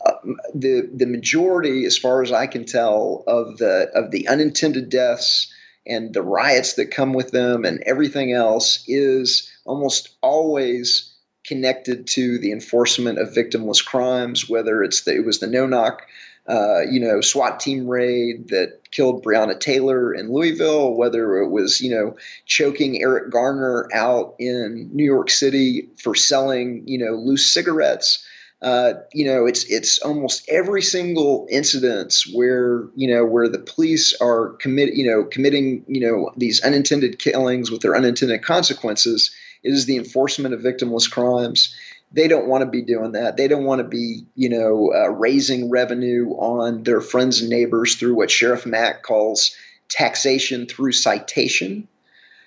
the 0.54 0.88
the 0.92 1.06
majority, 1.06 1.84
as 1.84 1.96
far 1.96 2.22
as 2.22 2.32
I 2.32 2.46
can 2.46 2.64
tell, 2.64 3.24
of 3.26 3.58
the 3.58 3.90
of 3.94 4.10
the 4.10 4.28
unintended 4.28 4.88
deaths 4.88 5.52
and 5.88 6.12
the 6.12 6.22
riots 6.22 6.74
that 6.74 6.90
come 6.90 7.12
with 7.12 7.30
them 7.30 7.64
and 7.64 7.82
everything 7.84 8.32
else 8.32 8.84
is 8.86 9.50
almost 9.64 10.10
always 10.22 11.14
connected 11.44 12.06
to 12.06 12.38
the 12.38 12.52
enforcement 12.52 13.18
of 13.18 13.32
victimless 13.32 13.84
crimes, 13.84 14.48
whether 14.48 14.82
it's 14.82 15.02
the, 15.02 15.16
it 15.16 15.24
was 15.24 15.38
the 15.40 15.46
no 15.46 15.66
knock, 15.66 16.02
uh, 16.46 16.80
you 16.80 17.00
know, 17.00 17.20
SWAT 17.20 17.60
team 17.60 17.88
raid 17.88 18.48
that 18.48 18.90
killed 18.90 19.24
Breonna 19.24 19.58
Taylor 19.58 20.14
in 20.14 20.32
Louisville, 20.32 20.94
whether 20.94 21.38
it 21.38 21.48
was, 21.48 21.80
you 21.80 21.90
know, 21.90 22.16
choking 22.46 23.00
Eric 23.00 23.30
Garner 23.30 23.88
out 23.92 24.36
in 24.38 24.90
New 24.92 25.04
York 25.04 25.30
City 25.30 25.88
for 26.02 26.14
selling, 26.14 26.84
you 26.86 26.98
know, 26.98 27.12
loose 27.14 27.52
cigarettes. 27.52 28.26
Uh, 28.60 28.94
you 29.12 29.24
know, 29.24 29.46
it's 29.46 29.64
it's 29.64 30.00
almost 30.00 30.48
every 30.48 30.82
single 30.82 31.46
incident 31.48 32.14
where 32.32 32.88
you 32.96 33.14
know 33.14 33.24
where 33.24 33.48
the 33.48 33.60
police 33.60 34.20
are 34.20 34.50
commit, 34.54 34.94
you 34.94 35.08
know, 35.08 35.24
committing 35.24 35.84
you 35.86 36.00
know 36.00 36.30
these 36.36 36.60
unintended 36.60 37.18
killings 37.18 37.70
with 37.70 37.82
their 37.82 37.94
unintended 37.94 38.42
consequences 38.42 39.30
is 39.62 39.86
the 39.86 39.96
enforcement 39.96 40.54
of 40.54 40.60
victimless 40.60 41.08
crimes. 41.10 41.74
They 42.10 42.26
don't 42.26 42.48
want 42.48 42.62
to 42.62 42.70
be 42.70 42.82
doing 42.82 43.12
that. 43.12 43.36
They 43.36 43.48
don't 43.48 43.64
want 43.64 43.80
to 43.80 43.86
be, 43.86 44.24
you 44.34 44.48
know, 44.48 44.92
uh, 44.94 45.08
raising 45.10 45.70
revenue 45.70 46.30
on 46.30 46.82
their 46.82 47.00
friends 47.00 47.40
and 47.40 47.50
neighbors 47.50 47.96
through 47.96 48.14
what 48.14 48.30
Sheriff 48.30 48.64
Mack 48.66 49.02
calls 49.02 49.54
taxation 49.88 50.66
through 50.66 50.92
citation. 50.92 51.86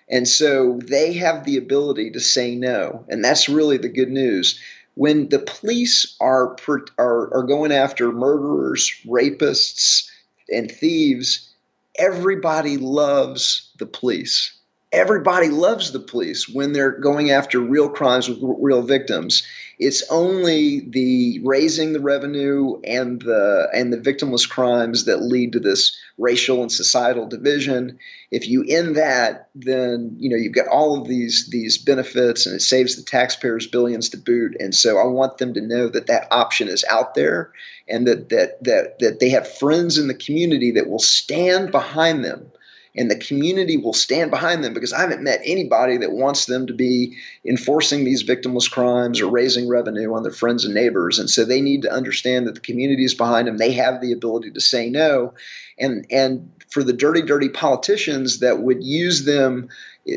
And 0.09 0.27
so 0.27 0.79
they 0.83 1.13
have 1.13 1.45
the 1.45 1.57
ability 1.57 2.11
to 2.11 2.19
say 2.19 2.55
no. 2.55 3.05
And 3.07 3.23
that's 3.23 3.49
really 3.49 3.77
the 3.77 3.89
good 3.89 4.09
news. 4.09 4.59
When 4.95 5.29
the 5.29 5.39
police 5.39 6.15
are, 6.19 6.55
are, 6.97 7.33
are 7.33 7.43
going 7.43 7.71
after 7.71 8.11
murderers, 8.11 8.91
rapists, 9.05 10.09
and 10.49 10.69
thieves, 10.69 11.49
everybody 11.97 12.77
loves 12.77 13.71
the 13.79 13.85
police 13.85 14.53
everybody 14.91 15.47
loves 15.47 15.91
the 15.91 15.99
police 15.99 16.49
when 16.49 16.73
they're 16.73 16.91
going 16.91 17.31
after 17.31 17.59
real 17.59 17.89
crimes 17.89 18.27
with 18.27 18.39
real 18.41 18.81
victims. 18.81 19.43
It's 19.79 20.03
only 20.11 20.81
the 20.81 21.39
raising 21.43 21.93
the 21.93 22.01
revenue 22.01 22.79
and 22.83 23.19
the 23.19 23.67
and 23.73 23.91
the 23.91 23.97
victimless 23.97 24.47
crimes 24.47 25.05
that 25.05 25.23
lead 25.23 25.53
to 25.53 25.59
this 25.59 25.97
racial 26.17 26.61
and 26.61 26.71
societal 26.71 27.27
division. 27.27 27.97
If 28.29 28.47
you 28.47 28.63
end 28.67 28.97
that, 28.97 29.49
then 29.55 30.17
you 30.19 30.29
know 30.29 30.35
you've 30.35 30.53
got 30.53 30.67
all 30.67 31.01
of 31.01 31.07
these 31.07 31.47
these 31.49 31.79
benefits, 31.79 32.45
and 32.45 32.55
it 32.55 32.61
saves 32.61 32.95
the 32.95 33.03
taxpayers 33.03 33.65
billions 33.65 34.09
to 34.09 34.17
boot. 34.17 34.55
And 34.59 34.75
so 34.75 34.99
I 34.99 35.07
want 35.07 35.37
them 35.37 35.55
to 35.55 35.61
know 35.61 35.87
that 35.87 36.07
that 36.07 36.27
option 36.29 36.67
is 36.67 36.83
out 36.83 37.15
there, 37.15 37.51
and 37.87 38.07
that 38.07 38.29
that 38.29 38.63
that 38.65 38.99
that 38.99 39.19
they 39.19 39.29
have 39.29 39.57
friends 39.57 39.97
in 39.97 40.07
the 40.07 40.13
community 40.13 40.71
that 40.71 40.89
will 40.89 40.99
stand 40.99 41.71
behind 41.71 42.23
them 42.23 42.50
and 42.95 43.09
the 43.09 43.17
community 43.17 43.77
will 43.77 43.93
stand 43.93 44.31
behind 44.31 44.63
them 44.63 44.73
because 44.73 44.91
I 44.91 44.99
haven't 44.99 45.23
met 45.23 45.41
anybody 45.45 45.97
that 45.97 46.11
wants 46.11 46.45
them 46.45 46.67
to 46.67 46.73
be 46.73 47.17
enforcing 47.45 48.03
these 48.03 48.23
victimless 48.23 48.69
crimes 48.69 49.21
or 49.21 49.29
raising 49.29 49.69
revenue 49.69 50.13
on 50.13 50.23
their 50.23 50.31
friends 50.31 50.65
and 50.65 50.73
neighbors. 50.73 51.19
And 51.19 51.29
so 51.29 51.45
they 51.45 51.61
need 51.61 51.83
to 51.83 51.91
understand 51.91 52.47
that 52.47 52.55
the 52.55 52.61
community 52.61 53.05
is 53.05 53.13
behind 53.13 53.47
them. 53.47 53.57
They 53.57 53.73
have 53.73 54.01
the 54.01 54.11
ability 54.11 54.51
to 54.51 54.61
say 54.61 54.89
no. 54.89 55.33
And 55.77 56.05
and 56.11 56.51
for 56.69 56.83
the 56.83 56.93
dirty, 56.93 57.21
dirty 57.21 57.49
politicians 57.49 58.39
that 58.39 58.61
would 58.61 58.83
use 58.83 59.25
them 59.25 59.69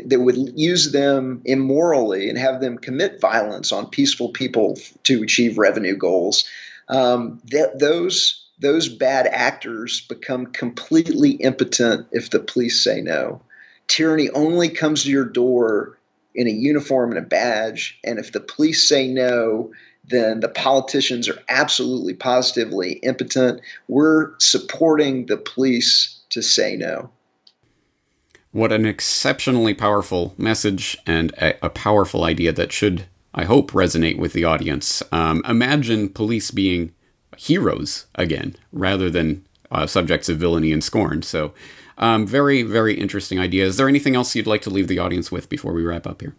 that 0.07 0.19
would 0.19 0.35
use 0.59 0.91
them 0.91 1.41
immorally 1.45 2.29
and 2.29 2.37
have 2.37 2.59
them 2.59 2.77
commit 2.77 3.21
violence 3.21 3.71
on 3.71 3.89
peaceful 3.89 4.29
people 4.29 4.77
to 5.03 5.21
achieve 5.21 5.59
revenue 5.59 5.95
goals. 5.95 6.49
Um, 6.89 7.41
th- 7.49 7.77
those 7.77 8.44
those 8.59 8.89
bad 8.89 9.27
actors 9.27 10.01
become 10.01 10.47
completely 10.47 11.31
impotent 11.31 12.07
if 12.11 12.29
the 12.29 12.39
police 12.39 12.83
say 12.83 13.01
no. 13.01 13.41
Tyranny 13.87 14.29
only 14.31 14.69
comes 14.69 15.03
to 15.03 15.11
your 15.11 15.25
door 15.25 15.97
in 16.33 16.47
a 16.47 16.51
uniform 16.51 17.11
and 17.11 17.19
a 17.19 17.27
badge, 17.27 17.99
and 18.03 18.19
if 18.19 18.31
the 18.31 18.39
police 18.39 18.87
say 18.87 19.07
no, 19.07 19.71
then 20.07 20.39
the 20.39 20.49
politicians 20.49 21.27
are 21.29 21.41
absolutely 21.49 22.13
positively 22.13 22.93
impotent. 22.93 23.61
We're 23.87 24.33
supporting 24.39 25.25
the 25.25 25.37
police 25.37 26.19
to 26.29 26.41
say 26.41 26.75
no. 26.75 27.09
What 28.51 28.71
an 28.71 28.85
exceptionally 28.85 29.73
powerful 29.73 30.33
message 30.37 30.97
and 31.05 31.31
a, 31.33 31.65
a 31.65 31.69
powerful 31.69 32.23
idea 32.23 32.53
that 32.53 32.71
should, 32.71 33.05
I 33.33 33.43
hope, 33.43 33.71
resonate 33.71 34.17
with 34.17 34.33
the 34.33 34.45
audience. 34.45 35.03
Um, 35.11 35.41
imagine 35.47 36.09
police 36.09 36.51
being 36.51 36.93
heroes 37.37 38.05
again, 38.15 38.55
rather 38.71 39.09
than 39.09 39.45
uh, 39.71 39.87
subjects 39.87 40.29
of 40.29 40.37
villainy 40.37 40.71
and 40.71 40.83
scorn. 40.83 41.21
So, 41.21 41.53
um, 41.97 42.27
very, 42.27 42.61
very 42.61 42.93
interesting 42.93 43.39
idea. 43.39 43.65
Is 43.65 43.77
there 43.77 43.87
anything 43.87 44.15
else 44.15 44.35
you'd 44.35 44.47
like 44.47 44.61
to 44.63 44.69
leave 44.69 44.87
the 44.87 44.99
audience 44.99 45.31
with 45.31 45.49
before 45.49 45.73
we 45.73 45.83
wrap 45.83 46.05
up 46.05 46.21
here? 46.21 46.35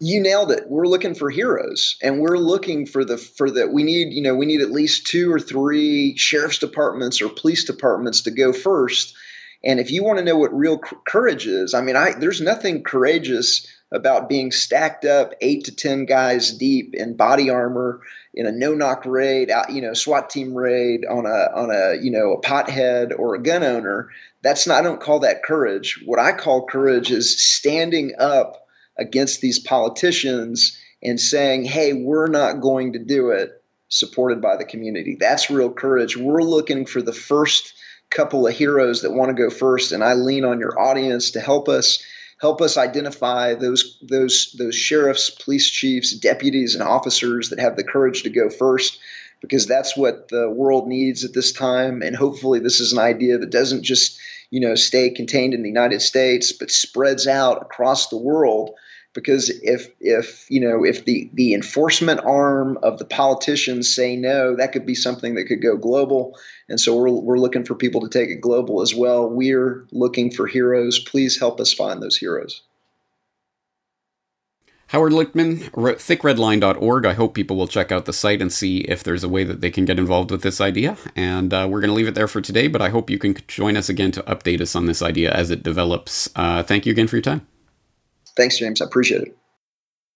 you 0.00 0.20
nailed 0.20 0.50
it 0.50 0.68
we're 0.68 0.86
looking 0.86 1.14
for 1.14 1.30
heroes 1.30 1.96
and 2.02 2.20
we're 2.20 2.38
looking 2.38 2.84
for 2.84 3.04
the 3.04 3.16
for 3.16 3.50
that 3.50 3.72
we 3.72 3.82
need 3.82 4.12
you 4.12 4.22
know 4.22 4.34
we 4.34 4.46
need 4.46 4.60
at 4.60 4.70
least 4.70 5.06
two 5.06 5.32
or 5.32 5.38
three 5.38 6.16
sheriff's 6.16 6.58
departments 6.58 7.22
or 7.22 7.28
police 7.28 7.64
departments 7.64 8.22
to 8.22 8.30
go 8.30 8.52
first 8.52 9.14
and 9.62 9.78
if 9.78 9.90
you 9.90 10.02
want 10.02 10.18
to 10.18 10.24
know 10.24 10.36
what 10.36 10.56
real 10.56 10.78
courage 10.78 11.46
is 11.46 11.74
i 11.74 11.80
mean 11.80 11.96
i 11.96 12.12
there's 12.12 12.40
nothing 12.40 12.82
courageous 12.82 13.66
about 13.94 14.28
being 14.28 14.50
stacked 14.50 15.04
up 15.04 15.32
eight 15.40 15.64
to 15.64 15.74
ten 15.74 16.04
guys 16.04 16.52
deep 16.52 16.94
in 16.94 17.16
body 17.16 17.48
armor 17.48 18.00
in 18.34 18.46
a 18.46 18.52
no-knock 18.52 19.06
raid, 19.06 19.52
you 19.70 19.80
know, 19.80 19.94
SWAT 19.94 20.28
team 20.28 20.52
raid 20.52 21.06
on 21.06 21.24
a 21.24 21.48
on 21.54 21.70
a 21.70 22.02
you 22.02 22.10
know 22.10 22.34
a 22.34 22.40
pothead 22.40 23.16
or 23.16 23.36
a 23.36 23.42
gun 23.42 23.62
owner. 23.62 24.10
That's 24.42 24.66
not. 24.66 24.80
I 24.80 24.82
don't 24.82 25.00
call 25.00 25.20
that 25.20 25.44
courage. 25.44 26.02
What 26.04 26.18
I 26.18 26.32
call 26.32 26.66
courage 26.66 27.10
is 27.10 27.40
standing 27.40 28.14
up 28.18 28.66
against 28.98 29.40
these 29.40 29.60
politicians 29.60 30.78
and 31.02 31.20
saying, 31.20 31.64
hey, 31.64 31.92
we're 31.92 32.28
not 32.28 32.60
going 32.60 32.94
to 32.94 32.98
do 32.98 33.30
it, 33.30 33.62
supported 33.88 34.42
by 34.42 34.56
the 34.56 34.64
community. 34.64 35.16
That's 35.18 35.50
real 35.50 35.70
courage. 35.70 36.16
We're 36.16 36.42
looking 36.42 36.86
for 36.86 37.00
the 37.00 37.12
first 37.12 37.74
couple 38.10 38.46
of 38.46 38.54
heroes 38.54 39.02
that 39.02 39.12
want 39.12 39.34
to 39.36 39.40
go 39.40 39.50
first, 39.50 39.92
and 39.92 40.02
I 40.02 40.14
lean 40.14 40.44
on 40.44 40.58
your 40.58 40.78
audience 40.80 41.32
to 41.32 41.40
help 41.40 41.68
us 41.68 42.02
help 42.40 42.60
us 42.60 42.76
identify 42.76 43.54
those 43.54 43.98
those 44.02 44.54
those 44.58 44.74
sheriffs, 44.74 45.30
police 45.30 45.68
chiefs, 45.68 46.12
deputies, 46.12 46.74
and 46.74 46.82
officers 46.82 47.50
that 47.50 47.58
have 47.58 47.76
the 47.76 47.84
courage 47.84 48.22
to 48.22 48.30
go 48.30 48.50
first 48.50 48.98
because 49.40 49.66
that's 49.66 49.96
what 49.96 50.28
the 50.28 50.50
world 50.50 50.88
needs 50.88 51.24
at 51.24 51.34
this 51.34 51.52
time. 51.52 52.02
And 52.02 52.16
hopefully 52.16 52.60
this 52.60 52.80
is 52.80 52.92
an 52.92 52.98
idea 52.98 53.38
that 53.38 53.50
doesn't 53.50 53.82
just 53.82 54.18
you 54.50 54.60
know 54.60 54.74
stay 54.74 55.10
contained 55.10 55.54
in 55.54 55.62
the 55.62 55.68
United 55.68 56.00
States 56.00 56.52
but 56.52 56.70
spreads 56.70 57.26
out 57.26 57.62
across 57.62 58.08
the 58.08 58.16
world 58.16 58.70
because 59.14 59.48
if 59.62 59.88
if 60.00 60.46
you 60.50 60.60
know 60.60 60.84
if 60.84 61.04
the 61.04 61.30
the 61.32 61.54
enforcement 61.54 62.20
arm 62.24 62.78
of 62.82 62.98
the 62.98 63.04
politicians 63.04 63.94
say 63.94 64.16
no 64.16 64.56
that 64.56 64.72
could 64.72 64.84
be 64.84 64.94
something 64.94 65.36
that 65.36 65.44
could 65.44 65.62
go 65.62 65.76
global 65.76 66.36
and 66.68 66.78
so 66.78 66.96
we're, 66.96 67.08
we're 67.08 67.38
looking 67.38 67.64
for 67.64 67.74
people 67.74 68.02
to 68.02 68.08
take 68.08 68.28
it 68.28 68.40
global 68.40 68.82
as 68.82 68.94
well 68.94 69.28
we're 69.28 69.86
looking 69.92 70.30
for 70.30 70.46
heroes 70.46 70.98
please 70.98 71.38
help 71.38 71.60
us 71.60 71.72
find 71.72 72.02
those 72.02 72.16
heroes 72.16 72.62
Howard 74.88 75.12
Lichtman, 75.12 75.70
thickredline.org. 75.72 77.06
I 77.06 77.14
hope 77.14 77.34
people 77.34 77.56
will 77.56 77.66
check 77.66 77.90
out 77.90 78.04
the 78.04 78.12
site 78.12 78.40
and 78.40 78.52
see 78.52 78.78
if 78.82 79.02
there's 79.02 79.24
a 79.24 79.28
way 79.28 79.42
that 79.42 79.60
they 79.60 79.70
can 79.70 79.86
get 79.86 79.98
involved 79.98 80.30
with 80.30 80.42
this 80.42 80.60
idea. 80.60 80.96
And 81.16 81.52
uh, 81.52 81.66
we're 81.68 81.80
going 81.80 81.88
to 81.88 81.94
leave 81.94 82.06
it 82.06 82.14
there 82.14 82.28
for 82.28 82.40
today, 82.40 82.68
but 82.68 82.80
I 82.80 82.90
hope 82.90 83.10
you 83.10 83.18
can 83.18 83.34
join 83.48 83.76
us 83.76 83.88
again 83.88 84.12
to 84.12 84.22
update 84.22 84.60
us 84.60 84.76
on 84.76 84.86
this 84.86 85.02
idea 85.02 85.32
as 85.32 85.50
it 85.50 85.64
develops. 85.64 86.28
Uh, 86.36 86.62
thank 86.62 86.86
you 86.86 86.92
again 86.92 87.08
for 87.08 87.16
your 87.16 87.22
time. 87.22 87.44
Thanks, 88.36 88.58
James. 88.58 88.80
I 88.80 88.86
appreciate 88.86 89.22
it. 89.22 89.36